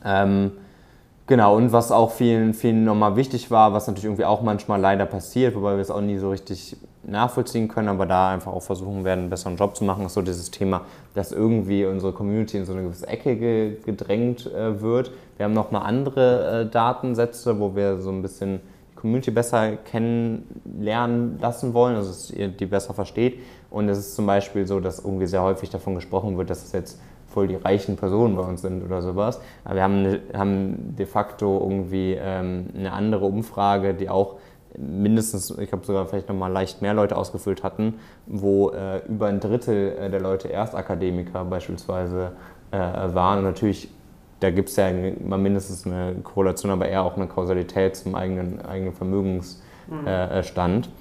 Ähm, 0.06 0.52
Genau, 1.28 1.58
und 1.58 1.74
was 1.74 1.92
auch 1.92 2.12
vielen, 2.12 2.54
vielen 2.54 2.86
nochmal 2.86 3.18
wichtig 3.18 3.52
war, 3.52 3.74
was 3.74 3.86
natürlich 3.86 4.06
irgendwie 4.06 4.24
auch 4.24 4.42
manchmal 4.42 4.80
leider 4.80 5.06
passiert, 5.06 5.56
wobei 5.56 5.74
wir 5.74 5.82
es 5.82 5.92
auch 5.92 6.00
nie 6.00 6.18
so 6.18 6.30
richtig 6.30 6.78
nachvollziehen 7.04 7.68
können, 7.68 7.90
aber 7.90 8.06
da 8.06 8.30
einfach 8.30 8.54
auch 8.54 8.64
versuchen 8.64 9.04
werden, 9.04 9.22
einen 9.22 9.30
besseren 9.30 9.58
Job 9.58 9.76
zu 9.76 9.84
machen, 9.84 10.06
ist 10.06 10.14
so 10.14 10.22
dieses 10.22 10.52
Thema, 10.52 10.84
dass 11.16 11.34
irgendwie 11.34 11.86
unsere 11.86 12.14
Community 12.14 12.56
in 12.56 12.66
so 12.66 12.72
eine 12.72 12.84
gewisse 12.84 13.08
Ecke 13.10 13.76
gedrängt 13.86 14.50
äh, 14.54 14.80
wird. 14.80 15.12
Wir 15.36 15.44
haben 15.44 15.54
nochmal 15.54 15.82
andere 15.84 16.62
äh, 16.62 16.72
Datensätze, 16.72 17.60
wo 17.60 17.76
wir 17.76 18.00
so 18.00 18.10
ein 18.10 18.22
bisschen 18.22 18.62
die 18.94 18.96
Community 18.96 19.30
besser 19.30 19.76
kennenlernen 19.76 21.40
lassen 21.42 21.74
wollen, 21.74 21.98
also 21.98 22.08
dass 22.10 22.32
ihr 22.32 22.48
die 22.48 22.66
besser 22.68 22.94
versteht. 22.94 23.40
Und 23.70 23.90
es 23.90 23.98
ist 23.98 24.16
zum 24.16 24.28
Beispiel 24.28 24.66
so, 24.66 24.80
dass 24.80 25.00
irgendwie 25.00 25.28
sehr 25.28 25.44
häufig 25.44 25.70
davon 25.70 25.96
gesprochen 25.96 26.38
wird, 26.38 26.50
dass 26.50 26.64
es 26.64 26.72
jetzt 26.72 27.02
voll 27.28 27.48
die 27.48 27.56
reichen 27.56 27.98
Personen 27.98 28.36
bei 28.36 28.44
uns 28.44 28.62
sind 28.62 28.84
oder 28.84 29.02
sowas. 29.02 29.42
Aber 29.64 29.76
wir 29.76 29.84
haben, 29.84 30.20
haben 30.34 30.96
de 30.98 31.06
facto 31.06 31.60
irgendwie 31.62 32.18
ähm, 32.20 32.68
eine 32.76 32.94
andere 32.94 33.26
Umfrage, 33.26 33.94
die 33.94 34.10
auch 34.10 34.36
mindestens, 34.78 35.58
ich 35.58 35.70
glaube 35.70 35.86
sogar 35.86 36.06
vielleicht 36.06 36.30
nochmal 36.30 36.52
leicht 36.52 36.82
mehr 36.82 36.94
Leute 36.94 37.18
ausgefüllt 37.18 37.64
hatten, 37.64 37.96
wo 38.26 38.70
äh, 38.70 39.00
über 39.08 39.28
ein 39.28 39.40
Drittel 39.40 39.98
äh, 39.98 40.10
der 40.10 40.22
Leute 40.22 40.52
Erstakademiker 40.52 41.46
beispielsweise 41.46 42.34
äh, 42.72 42.78
waren. 42.78 43.40
Und 43.40 43.46
natürlich, 43.46 43.90
da 44.40 44.52
gibt 44.52 44.70
es 44.70 44.76
ja 44.76 44.90
mal 45.24 45.38
mindestens 45.38 45.86
eine 45.86 46.16
Korrelation, 46.24 46.72
aber 46.72 46.88
eher 46.88 47.04
auch 47.04 47.16
eine 47.16 47.28
Kausalität 47.28 47.96
zum 47.96 48.16
eigenen, 48.16 48.64
eigenen 48.64 48.94
Vermögensstand. 48.94 50.88
Mhm. 50.88 50.94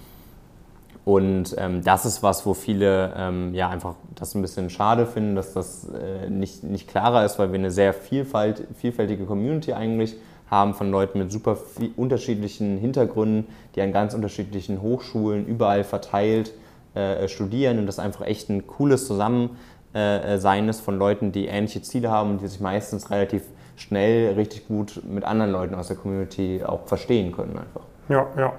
Und 1.07 1.55
ähm, 1.57 1.85
das 1.85 2.05
ist 2.05 2.25
was, 2.25 2.45
wo 2.47 2.53
viele 2.53 3.15
ähm, 3.17 3.55
ja 3.55 3.69
einfach 3.69 3.95
das 4.17 4.35
ein 4.35 4.43
bisschen 4.43 4.71
schade 4.71 5.07
finden, 5.07 5.37
dass 5.37 5.53
das 5.53 5.89
äh, 5.89 6.29
nicht, 6.29 6.65
nicht 6.65 6.89
klarer 6.89 7.25
ist, 7.25 7.39
weil 7.39 7.53
wir 7.53 7.61
eine 7.61 7.71
sehr 7.71 7.95
vielfalt, 7.95 8.67
vielfältige 8.75 9.25
Community 9.25 9.73
eigentlich 9.73 10.17
haben 10.51 10.75
von 10.75 10.91
Leuten 10.91 11.21
mit 11.21 11.31
super 11.31 11.59
unterschiedlichen 11.97 12.77
Hintergründen, 12.79 13.47
die 13.77 13.83
an 13.83 13.93
ganz 13.93 14.15
unterschiedlichen 14.15 14.83
Hochschulen 14.83 15.47
überall 15.47 15.85
verteilt 15.85 16.53
äh, 16.95 17.29
studieren 17.29 17.79
und 17.79 17.87
das 17.87 18.01
einfach 18.01 18.27
echt 18.27 18.49
ein 18.49 18.67
cooles 18.67 19.07
Zusammensein 19.07 20.67
äh, 20.67 20.69
ist 20.69 20.81
von 20.81 20.99
Leuten, 20.99 21.31
die 21.31 21.47
ähnliche 21.47 21.83
Ziele 21.83 22.11
haben 22.11 22.33
und 22.33 22.41
die 22.41 22.49
sich 22.49 22.59
meistens 22.59 23.13
relativ 23.13 23.45
schnell 23.77 24.35
richtig 24.35 24.67
gut 24.67 25.03
mit 25.09 25.23
anderen 25.23 25.53
Leuten 25.53 25.77
aus 25.77 25.87
der 25.87 25.99
Community 25.99 26.63
auch 26.67 26.89
verstehen 26.89 27.31
können 27.31 27.59
einfach. 27.59 27.83
Ja, 28.09 28.27
ja. 28.37 28.53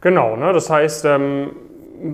Genau, 0.00 0.34
ne? 0.34 0.52
das 0.52 0.70
heißt, 0.70 1.04
ähm, 1.04 1.50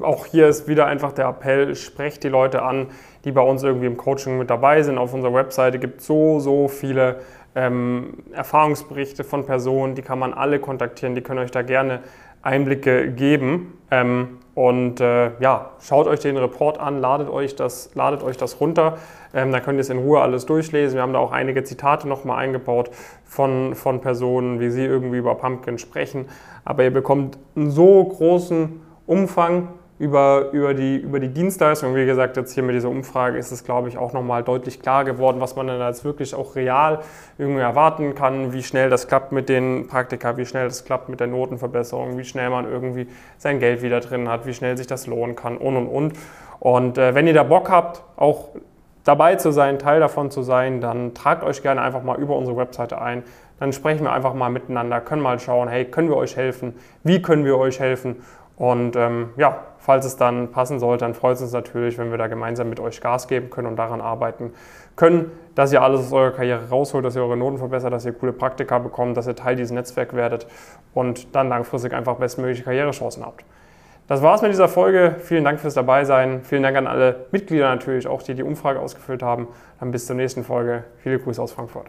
auch 0.02 0.26
hier 0.26 0.48
ist 0.48 0.68
wieder 0.68 0.86
einfach 0.86 1.12
der 1.12 1.28
Appell, 1.28 1.74
sprecht 1.74 2.24
die 2.24 2.28
Leute 2.28 2.62
an, 2.62 2.88
die 3.24 3.32
bei 3.32 3.40
uns 3.40 3.62
irgendwie 3.62 3.86
im 3.86 3.96
Coaching 3.96 4.38
mit 4.38 4.50
dabei 4.50 4.82
sind. 4.82 4.98
Auf 4.98 5.14
unserer 5.14 5.34
Webseite 5.34 5.78
gibt 5.78 6.00
es 6.00 6.06
so, 6.06 6.40
so 6.40 6.68
viele 6.68 7.20
ähm, 7.54 8.24
Erfahrungsberichte 8.32 9.24
von 9.24 9.46
Personen, 9.46 9.94
die 9.94 10.02
kann 10.02 10.18
man 10.18 10.32
alle 10.32 10.58
kontaktieren, 10.58 11.14
die 11.14 11.20
können 11.20 11.40
euch 11.40 11.50
da 11.50 11.62
gerne 11.62 12.00
Einblicke 12.42 13.10
geben. 13.10 13.78
Ähm, 13.90 14.38
und 14.54 15.00
äh, 15.00 15.32
ja, 15.40 15.70
schaut 15.80 16.06
euch 16.06 16.20
den 16.20 16.36
Report 16.36 16.78
an, 16.78 17.00
ladet 17.00 17.28
euch 17.28 17.56
das, 17.56 17.90
ladet 17.94 18.22
euch 18.22 18.36
das 18.36 18.60
runter. 18.60 18.98
Ähm, 19.32 19.50
da 19.50 19.60
könnt 19.60 19.78
ihr 19.78 19.80
es 19.80 19.90
in 19.90 19.98
Ruhe 19.98 20.20
alles 20.20 20.46
durchlesen. 20.46 20.96
Wir 20.96 21.02
haben 21.02 21.12
da 21.12 21.18
auch 21.18 21.32
einige 21.32 21.64
Zitate 21.64 22.06
nochmal 22.06 22.38
eingebaut 22.38 22.90
von, 23.24 23.74
von 23.74 24.00
Personen, 24.00 24.60
wie 24.60 24.70
sie 24.70 24.84
irgendwie 24.84 25.18
über 25.18 25.34
Pumpkin 25.34 25.78
sprechen. 25.78 26.26
Aber 26.64 26.84
ihr 26.84 26.92
bekommt 26.92 27.38
einen 27.56 27.70
so 27.70 28.04
großen 28.04 28.80
Umfang 29.06 29.68
über, 29.98 30.50
über, 30.52 30.74
die, 30.74 30.96
über 30.96 31.20
die 31.20 31.28
Dienstleistung. 31.28 31.94
Wie 31.94 32.04
gesagt, 32.04 32.36
jetzt 32.36 32.52
hier 32.52 32.62
mit 32.62 32.74
dieser 32.74 32.88
Umfrage 32.88 33.38
ist 33.38 33.52
es, 33.52 33.64
glaube 33.64 33.88
ich, 33.88 33.96
auch 33.96 34.12
nochmal 34.12 34.42
deutlich 34.42 34.80
klar 34.80 35.04
geworden, 35.04 35.40
was 35.40 35.54
man 35.54 35.68
dann 35.68 35.80
als 35.80 36.04
wirklich 36.04 36.34
auch 36.34 36.56
real 36.56 37.00
irgendwie 37.38 37.60
erwarten 37.60 38.14
kann, 38.14 38.52
wie 38.52 38.62
schnell 38.62 38.90
das 38.90 39.06
klappt 39.06 39.30
mit 39.30 39.48
den 39.48 39.86
Praktika, 39.86 40.36
wie 40.36 40.46
schnell 40.46 40.64
das 40.64 40.84
klappt 40.84 41.08
mit 41.08 41.20
der 41.20 41.28
Notenverbesserung, 41.28 42.18
wie 42.18 42.24
schnell 42.24 42.50
man 42.50 42.68
irgendwie 42.68 43.06
sein 43.38 43.60
Geld 43.60 43.82
wieder 43.82 44.00
drin 44.00 44.28
hat, 44.28 44.46
wie 44.46 44.54
schnell 44.54 44.76
sich 44.76 44.88
das 44.88 45.06
lohnen 45.06 45.36
kann 45.36 45.56
und 45.58 45.76
und 45.76 45.86
und. 45.86 46.12
Und 46.58 46.98
äh, 46.98 47.14
wenn 47.14 47.26
ihr 47.26 47.34
da 47.34 47.44
Bock 47.44 47.70
habt, 47.70 48.02
auch 48.16 48.48
dabei 49.04 49.36
zu 49.36 49.52
sein, 49.52 49.78
Teil 49.78 50.00
davon 50.00 50.30
zu 50.30 50.42
sein, 50.42 50.80
dann 50.80 51.14
tragt 51.14 51.44
euch 51.44 51.62
gerne 51.62 51.82
einfach 51.82 52.02
mal 52.02 52.18
über 52.18 52.36
unsere 52.36 52.56
Webseite 52.56 53.00
ein. 53.00 53.22
Dann 53.60 53.72
sprechen 53.72 54.04
wir 54.04 54.12
einfach 54.12 54.34
mal 54.34 54.50
miteinander, 54.50 55.00
können 55.00 55.22
mal 55.22 55.38
schauen, 55.38 55.68
hey, 55.68 55.84
können 55.84 56.08
wir 56.08 56.16
euch 56.16 56.36
helfen? 56.36 56.74
Wie 57.04 57.22
können 57.22 57.44
wir 57.44 57.56
euch 57.58 57.78
helfen? 57.78 58.16
Und 58.56 58.94
ähm, 58.94 59.30
ja, 59.36 59.58
falls 59.78 60.04
es 60.04 60.16
dann 60.16 60.52
passen 60.52 60.78
sollte, 60.78 61.04
dann 61.04 61.14
freut 61.14 61.36
es 61.36 61.42
uns 61.42 61.52
natürlich, 61.52 61.98
wenn 61.98 62.10
wir 62.10 62.18
da 62.18 62.28
gemeinsam 62.28 62.68
mit 62.68 62.78
euch 62.78 63.00
Gas 63.00 63.26
geben 63.26 63.50
können 63.50 63.66
und 63.66 63.76
daran 63.76 64.00
arbeiten 64.00 64.52
können, 64.96 65.32
dass 65.56 65.72
ihr 65.72 65.82
alles 65.82 66.00
aus 66.00 66.12
eurer 66.12 66.30
Karriere 66.30 66.68
rausholt, 66.68 67.04
dass 67.04 67.16
ihr 67.16 67.22
eure 67.22 67.36
Noten 67.36 67.58
verbessert, 67.58 67.92
dass 67.92 68.04
ihr 68.04 68.12
coole 68.12 68.32
Praktika 68.32 68.78
bekommt, 68.78 69.16
dass 69.16 69.26
ihr 69.26 69.34
Teil 69.34 69.56
dieses 69.56 69.72
Netzwerks 69.72 70.14
werdet 70.14 70.46
und 70.94 71.34
dann 71.34 71.48
langfristig 71.48 71.92
einfach 71.92 72.16
bestmögliche 72.16 72.62
Karrierechancen 72.62 73.26
habt. 73.26 73.44
Das 74.06 74.22
war's 74.22 74.42
mit 74.42 74.52
dieser 74.52 74.68
Folge. 74.68 75.16
Vielen 75.18 75.44
Dank 75.44 75.58
fürs 75.58 75.74
Dabeisein. 75.74 76.42
Vielen 76.44 76.62
Dank 76.62 76.76
an 76.76 76.86
alle 76.86 77.26
Mitglieder 77.32 77.70
natürlich, 77.70 78.06
auch 78.06 78.22
die 78.22 78.34
die 78.34 78.42
Umfrage 78.42 78.78
ausgefüllt 78.78 79.22
haben. 79.22 79.48
Dann 79.80 79.92
bis 79.92 80.06
zur 80.06 80.14
nächsten 80.14 80.44
Folge. 80.44 80.84
Viele 80.98 81.18
Grüße 81.18 81.40
aus 81.40 81.52
Frankfurt. 81.52 81.86